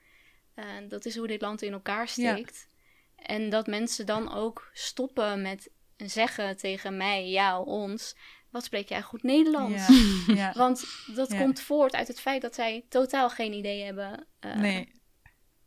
[0.55, 2.69] Uh, dat is hoe dit land in elkaar steekt.
[3.15, 5.71] En dat mensen dan ook stoppen met
[6.09, 8.15] zeggen tegen mij, jou, ons,
[8.49, 9.87] wat spreek jij goed Nederlands?
[10.27, 10.83] Ja, Want
[11.15, 14.91] dat komt voort uit het feit dat zij totaal geen idee hebben uh, nee.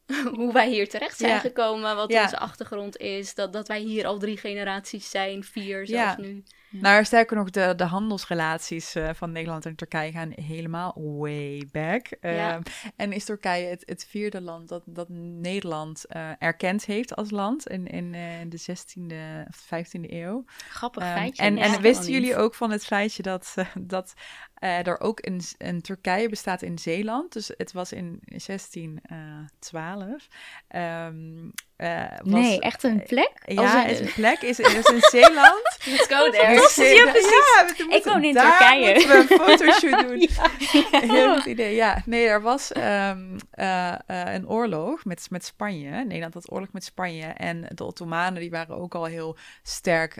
[0.37, 4.19] hoe wij hier terecht zijn gekomen, wat onze achtergrond is, dat, dat wij hier al
[4.19, 6.43] drie generaties zijn, vier zelfs nu.
[6.81, 12.07] Nou, sterker nog, de, de handelsrelaties uh, van Nederland en Turkije gaan helemaal way back.
[12.21, 12.57] Uh,
[12.97, 17.69] en is Turkije het, het, vierde land dat, dat Nederland uh, erkend heeft als land
[17.69, 19.15] in, in eh, de 16e
[19.49, 20.45] of 15e eeuw.
[20.69, 21.43] Grappig um, feitje.
[21.43, 24.15] En, en wisten jullie ook van het feitje dat, dat
[24.61, 27.33] er ook een, een Turkije bestaat in Zeeland?
[27.33, 30.29] Dus het was in 1612.
[30.69, 33.33] Um, uh, nee, echt een plek?
[33.45, 34.41] Ja, het is een plek.
[34.41, 35.79] Is, is in Zeeland.
[35.85, 36.53] Let's go there.
[36.53, 36.93] Ja, precies.
[36.93, 38.95] Ja, ik woon in Turkije.
[38.95, 40.21] moeten we een fotoshoot doen.
[40.21, 40.51] ja.
[41.01, 41.75] Heel goed idee.
[41.75, 45.91] Ja, nee, er was um, uh, uh, een oorlog met, met Spanje.
[45.91, 47.27] Nederland had oorlog met Spanje.
[47.27, 50.17] En de Ottomanen die waren ook al heel sterk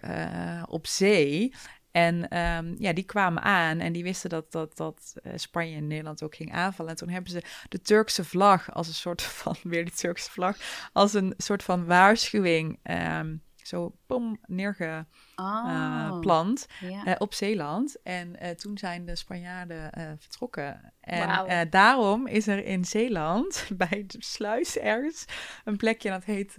[0.69, 1.53] op zee.
[1.95, 5.87] En um, ja, die kwamen aan en die wisten dat, dat, dat uh, Spanje en
[5.87, 6.91] Nederland ook ging aanvallen.
[6.91, 10.57] En toen hebben ze de Turkse vlag als een soort van, weer die Turkse vlag,
[10.93, 18.03] als een soort van waarschuwing um, zo pom neergeplant oh, uh, uh, op Zeeland.
[18.03, 20.93] En uh, toen zijn de Spanjaarden vertrokken.
[21.01, 21.71] En wow.
[21.71, 25.25] daarom is er in Zeeland, bij de sluis ergens,
[25.65, 26.57] een plekje dat heet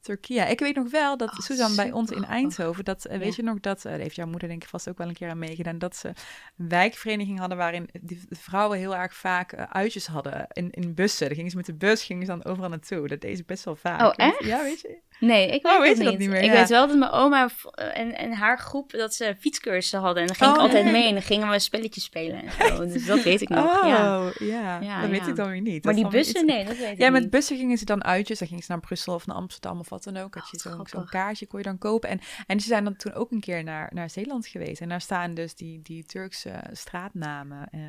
[0.00, 0.44] Turkije.
[0.44, 3.42] Ik weet nog wel dat oh, Susan bij ons in Eindhoven, dat uh, weet je
[3.42, 5.78] nog dat, uh, heeft jouw moeder denk ik vast ook wel een keer aan meegedaan,
[5.78, 10.70] dat ze een wijkvereniging hadden waarin de vrouwen heel erg vaak uh, uitjes hadden in,
[10.70, 11.26] in bussen.
[11.26, 13.08] Dan gingen ze met de bus, gingen ze dan overal naartoe.
[13.08, 14.00] Dat deed ze best wel vaak.
[14.00, 14.44] Oh, echt?
[14.44, 14.98] Ja, weet je?
[15.20, 16.40] Nee, ik weet, oh, weet je dat niet meer.
[16.40, 16.52] Ik ja.
[16.52, 20.20] weet wel dat mijn oma en, en haar groep, dat ze fietscursussen hadden.
[20.22, 20.92] En dan ging oh, ik altijd nee.
[20.92, 22.84] mee en dan gingen we spelletjes spelen en zo.
[22.92, 24.30] Dus dat weet ik nog, oh, ja.
[24.38, 24.80] ja.
[24.80, 25.84] ja dat weet ik dan weer niet.
[25.84, 27.20] Maar die bussen, nee, dat weet ik Ja, niet.
[27.20, 28.38] met bussen gingen ze dan uitjes.
[28.38, 30.34] Dan gingen ze naar Brussel of naar Amsterdam of wat dan ook.
[30.34, 32.08] Had je zo'n zo kaartje, kon je dan kopen.
[32.08, 34.80] En, en ze zijn dan toen ook een keer naar, naar Zeeland geweest.
[34.80, 37.68] En daar staan dus die, die Turkse straatnamen...
[37.74, 37.80] Uh,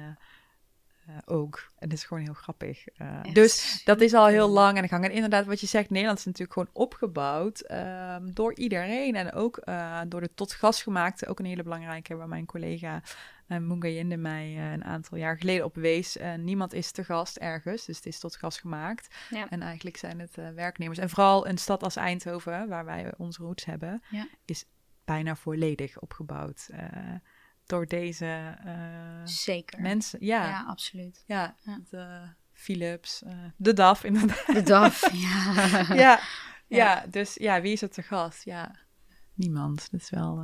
[1.11, 1.71] uh, ook.
[1.77, 2.85] En dat is gewoon heel grappig.
[3.01, 5.03] Uh, dus dat is al heel lang aan de gang.
[5.03, 9.15] En inderdaad, wat je zegt, Nederland is natuurlijk gewoon opgebouwd um, door iedereen.
[9.15, 13.01] En ook uh, door de tot gas gemaakte, ook een hele belangrijke, waar mijn collega
[13.47, 16.17] en Mungayende mij uh, een aantal jaar geleden op wees.
[16.17, 19.15] Uh, niemand is te gast ergens, dus het is tot gast gemaakt.
[19.29, 19.49] Ja.
[19.49, 20.99] En eigenlijk zijn het uh, werknemers.
[20.99, 24.27] En vooral een stad als Eindhoven, waar wij onze roots hebben, Ja.
[24.45, 24.65] is
[25.05, 26.69] bijna volledig opgebouwd
[27.71, 28.57] door deze
[29.23, 29.81] Zeker.
[29.81, 30.25] mensen.
[30.25, 31.23] Ja, ja absoluut.
[31.27, 31.79] ja, Ja.
[31.89, 33.23] de Philips,
[33.57, 34.45] de DAF inderdaad.
[34.53, 35.93] De DAF, ja.
[35.93, 36.19] ja,
[36.67, 37.05] ja.
[37.09, 38.43] dus ja, wie is er te gast?
[38.43, 38.75] Ja,
[39.33, 39.91] niemand.
[39.91, 40.35] Dat is wel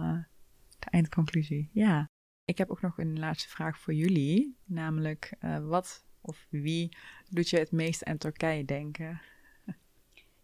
[0.80, 1.70] de eindconclusie.
[1.74, 2.10] Ja.
[2.46, 4.58] Ik heb ook nog een laatste vraag voor jullie.
[4.66, 6.98] Namelijk, wat of wie
[7.30, 9.22] doet je het meest aan Turkije denken?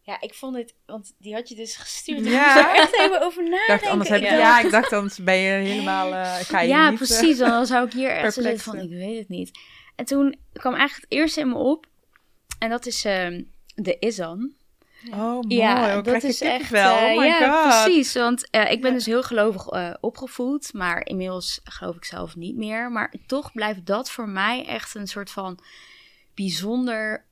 [0.06, 2.26] Ja, ik vond het, want die had je dus gestuurd.
[2.26, 2.56] Ja.
[2.62, 3.68] Daar echt even over nadenken.
[3.68, 4.38] Dacht, anders heb je, ja.
[4.38, 7.38] ja, ik dacht, anders ben je helemaal, uh, ga je Ja, niet, precies.
[7.38, 9.52] Dan zou ik hier echt zitten van, ik weet het niet.
[9.96, 11.86] En toen kwam eigenlijk het eerste in me op.
[12.60, 13.42] En dat is uh,
[13.76, 14.54] de Izan.
[15.12, 15.56] Oh, mooi.
[15.56, 16.98] Ja, dat is echt wel.
[16.98, 17.84] Uh, oh my ja, God.
[17.84, 18.14] precies.
[18.14, 18.96] Want uh, ik ben ja.
[18.96, 22.92] dus heel gelovig uh, opgevoed, maar inmiddels geloof ik zelf niet meer.
[22.92, 25.60] Maar toch blijft dat voor mij echt een soort van
[26.34, 27.26] bijzonder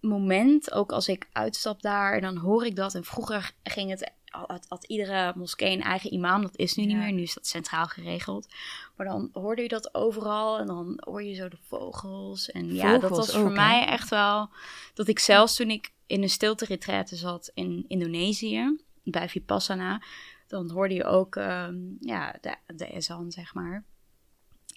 [0.00, 0.72] moment.
[0.72, 2.94] Ook als ik uitstap daar en dan hoor ik dat.
[2.94, 6.42] En vroeger ging het, had, had iedere moskee een eigen imam.
[6.42, 7.12] Dat is nu niet meer.
[7.12, 8.48] Nu is dat centraal geregeld.
[8.96, 12.50] Maar dan hoorde je dat overal en dan hoor je zo de vogels.
[12.50, 13.54] En ja, dat was voor hè?
[13.54, 14.50] mij echt wel...
[14.94, 20.02] Dat ik zelfs toen ik in een stilte zat in Indonesië, bij Vipassana,
[20.46, 23.84] dan hoorde je ook ehm, ja, de, de ezan, zeg maar.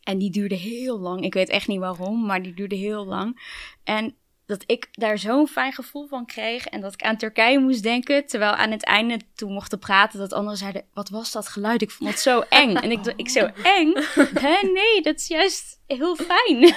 [0.04, 1.24] En die duurde heel lang.
[1.24, 3.42] Ik weet echt niet waarom, maar die duurde heel lang.
[3.84, 4.16] En
[4.46, 6.66] dat ik daar zo'n fijn gevoel van kreeg.
[6.66, 8.26] En dat ik aan Turkije moest denken.
[8.26, 11.82] Terwijl aan het einde, toen mochten praten, dat anderen zeiden: Wat was dat geluid?
[11.82, 12.76] Ik vond het zo eng.
[12.76, 13.94] En ik, ik zo eng?
[14.40, 16.74] Hè, nee, dat is juist heel fijn.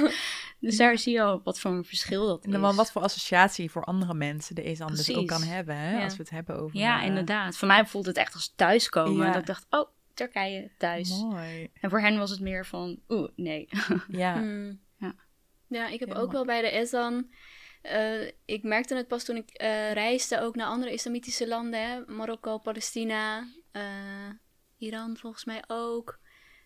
[0.60, 2.60] dus daar zie je al wat voor een verschil dat En is.
[2.60, 6.04] dan wat voor associatie voor andere mensen de Ezan dus ook kan hebben, hè, Ja.
[6.04, 6.78] als we het hebben over...
[6.78, 7.56] Ja, eh, inderdaad.
[7.56, 9.26] Voor mij voelt het echt als thuiskomen.
[9.26, 9.32] Ja.
[9.32, 11.10] Dat ik dacht: Oh, Turkije, thuis.
[11.22, 11.70] Mooi.
[11.80, 13.68] En voor hen was het meer van: Oeh, nee.
[14.08, 14.34] Ja.
[14.40, 14.84] Hmm.
[15.68, 15.88] Ja.
[15.88, 17.30] Ik heb ook wel bij de Ezan.
[17.82, 21.80] eh, ik merkte het pas toen ik eh, reisde ook naar andere islamitische landen.
[21.80, 22.00] Hè?
[22.06, 24.30] Marokko, Palestina, eh,
[24.78, 26.18] Iran volgens mij ook.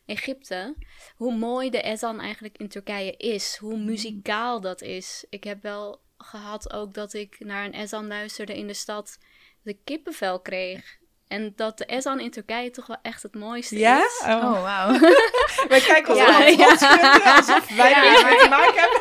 [0.07, 0.75] Egypte.
[1.17, 3.57] Hoe mooi de Ezan eigenlijk in Turkije is.
[3.57, 5.25] Hoe muzikaal dat is.
[5.31, 9.19] Ik heb wel gehad ook dat ik naar een Ezan luisterde in de stad.
[9.65, 10.99] Ik kippenvel kreeg.
[11.31, 13.99] En dat de Ezan in Turkije toch wel echt het mooiste Ja?
[13.99, 14.23] is.
[14.27, 14.63] Oh.
[14.63, 14.99] wauw.
[15.69, 17.37] Wij kijken ons Ja, allemaal ja.
[17.37, 19.01] alsof wij Ja, er mee te maken hebben.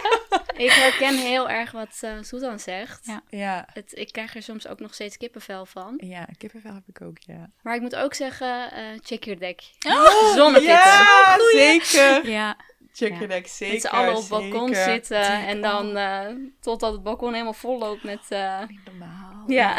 [0.66, 3.00] Ik herken heel erg wat uh, Susan zegt.
[3.06, 3.22] Ja.
[3.30, 3.66] Ja.
[3.74, 5.94] Het, ik krijg er soms ook nog steeds kippenvel van.
[5.98, 7.50] Ja, kippenvel heb ik ook, ja.
[7.62, 9.62] Maar ik moet ook zeggen, eh, check your deck.
[9.88, 10.74] Oh, Zonnepitten.
[10.74, 12.30] Ja, zeker.
[12.30, 12.58] Ja.
[12.94, 13.16] Check Ja.
[13.16, 13.74] your deck, zeker.
[13.74, 14.84] Met z'n allen op het balkon zeker.
[14.92, 15.26] zitten.
[15.26, 15.48] Zeker.
[15.48, 16.28] En dan eh,
[16.62, 19.44] totdat het balkon helemaal vol loopt met eh, Niet normaal.
[19.48, 19.78] Ja.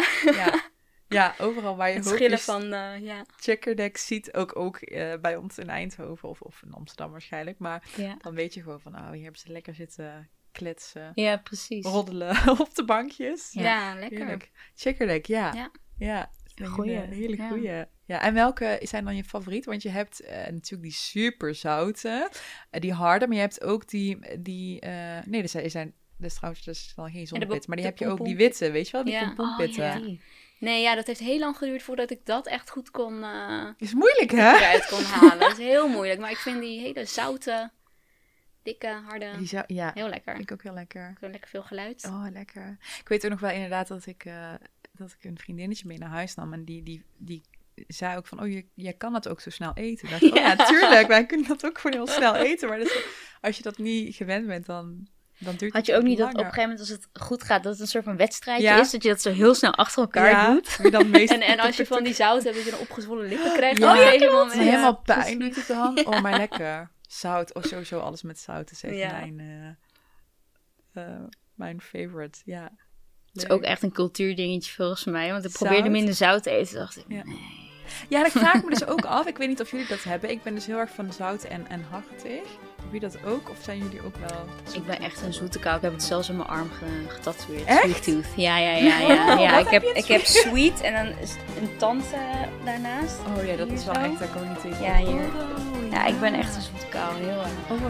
[1.11, 1.35] Ja.
[1.39, 3.25] Overal waar je het hoofd schillen is, van, eh, ja.
[3.37, 7.59] checkerdek ziet, ook, ook eh, bij ons in Eindhoven of, of in Amsterdam waarschijnlijk.
[7.59, 8.17] Maar Ja.
[8.19, 11.85] dan weet je gewoon van, oh, hier hebben ze lekker zitten kletsen, ja, precies.
[11.85, 13.49] roddelen op de bankjes.
[13.53, 13.95] Ja, Ja.
[13.99, 14.19] lekker.
[14.19, 14.51] Heerlijk.
[14.75, 15.53] Checkerdek, ja.
[15.55, 15.71] Ja.
[15.99, 17.49] Ja, is een Goeie, hele, hele ja.
[17.49, 17.85] goeie.
[18.05, 19.65] Ja, en welke zijn dan je favoriet?
[19.65, 22.31] Want je hebt eh, natuurlijk die super zoute,
[22.71, 26.35] die harde, maar je hebt ook die, die eh, nee, dat zijn, zijn dat is
[26.37, 28.93] trouwens dat is wel geen zonnepit, maar die heb je ook die witte, weet je
[28.93, 29.25] wel, die Ja.
[29.25, 29.97] pompompitten.
[30.03, 30.17] Oh, ja.
[30.61, 33.95] Nee, ja, dat heeft heel lang geduurd voordat ik dat echt goed kon, eh, Is
[33.95, 34.57] moeilijk, hè?
[34.57, 35.39] eruit kon halen.
[35.39, 36.21] Dat is heel moeilijk.
[36.21, 37.71] Maar ik vind die hele zoute,
[38.63, 40.33] dikke, harde, Die zou, ja, heel lekker.
[40.35, 41.11] vind ik ook heel lekker.
[41.21, 42.05] Ik lekker veel geluid.
[42.07, 42.77] Oh, lekker.
[43.01, 44.53] Ik weet ook nog wel inderdaad dat ik, eh,
[44.93, 46.53] dat ik een vriendinnetje mee naar huis nam.
[46.53, 47.43] En die, die, die
[47.89, 50.05] zei ook van, oh, je, jij kan dat ook zo snel eten.
[50.09, 52.69] Ik dacht, oh ja, tuurlijk, wij kunnen dat ook gewoon heel snel eten.
[52.69, 53.05] Maar dat is-
[53.41, 55.07] als je dat niet gewend bent, dan,
[55.41, 57.62] dan duurt Had je ook niet dat op een gegeven moment, als het goed gaat,
[57.62, 58.80] dat het een soort van wedstrijdje Ja.
[58.80, 58.91] is?
[58.91, 60.76] Dat je dat zo heel snel achter elkaar ja, doet?
[60.76, 63.28] wie dan meest En, en als je van die zout hebt, dat je dan opgezwollen
[63.28, 63.78] lippen krijgt.
[63.78, 65.99] Ja, een ja, helemaal pijn doet het dan.
[66.09, 66.91] Oh, maar lekker.
[67.09, 67.55] Zout.
[67.55, 69.11] Oh, sowieso alles met zout is echt Ja.
[69.11, 69.41] mijn,
[70.95, 71.20] eh, eh,
[71.55, 72.38] mijn favorite.
[72.45, 72.70] Ja.
[73.32, 75.30] Het is ook echt een cultuurdingetje volgens mij.
[75.32, 75.93] Want ik probeerde Zout?
[75.93, 76.74] minder zout te eten.
[76.74, 77.05] dacht ik,
[78.09, 78.24] Ja.
[78.24, 79.26] Ik vraag me dus ook af.
[79.26, 80.30] Ik weet niet of jullie dat hebben.
[80.30, 82.43] Ik ben dus heel erg van zout en, en hartig.
[82.91, 83.51] Hebben jullie dat ook?
[83.51, 84.45] Of zijn jullie ook wel...
[84.72, 85.76] ik ben echt een zoete kou.
[85.76, 87.64] Ik heb het zelfs op mijn arm ge- getatoeëerd.
[87.64, 87.80] Echt?
[87.82, 88.26] Sweet tooth.
[88.36, 88.99] Ja, ja, ja.
[88.99, 89.59] ja, ja.
[89.59, 91.07] Ik, heb heb, je ik heb sweet en dan
[91.62, 92.20] een tand eh,
[92.64, 93.16] daarnaast.
[93.36, 94.18] Oh ja, dat is wel echt...
[94.18, 94.84] Daar kan ik niet tegen.
[94.84, 95.28] Ja, hier.
[95.91, 97.14] Ja, ik ben echt een zoete kou.
[97.16, 97.82] Heel erg.
[97.82, 97.86] Oh.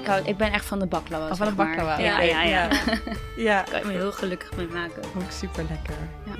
[0.00, 1.28] Ik, hou, ik ben echt van de baklava.
[1.30, 1.66] Oh, van maar.
[1.76, 1.98] baklava.
[2.02, 2.68] Ja, ja, ja.
[3.36, 5.02] Ja, Daar kan je me heel gelukkig mee maken.
[5.16, 5.94] ook super lekker.
[6.24, 6.32] Ja.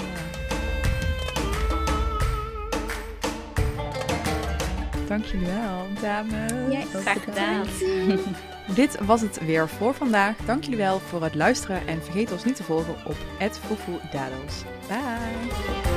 [5.09, 6.53] Dank jullie wel, dames.
[6.71, 7.67] Jij, graag gedaan.
[8.75, 10.37] Dit was het weer voor vandaag.
[10.45, 13.17] Dank jullie wel voor het luisteren en vergeet ons niet te volgen op
[13.51, 14.63] @foefoedados.
[14.89, 15.88] Bye.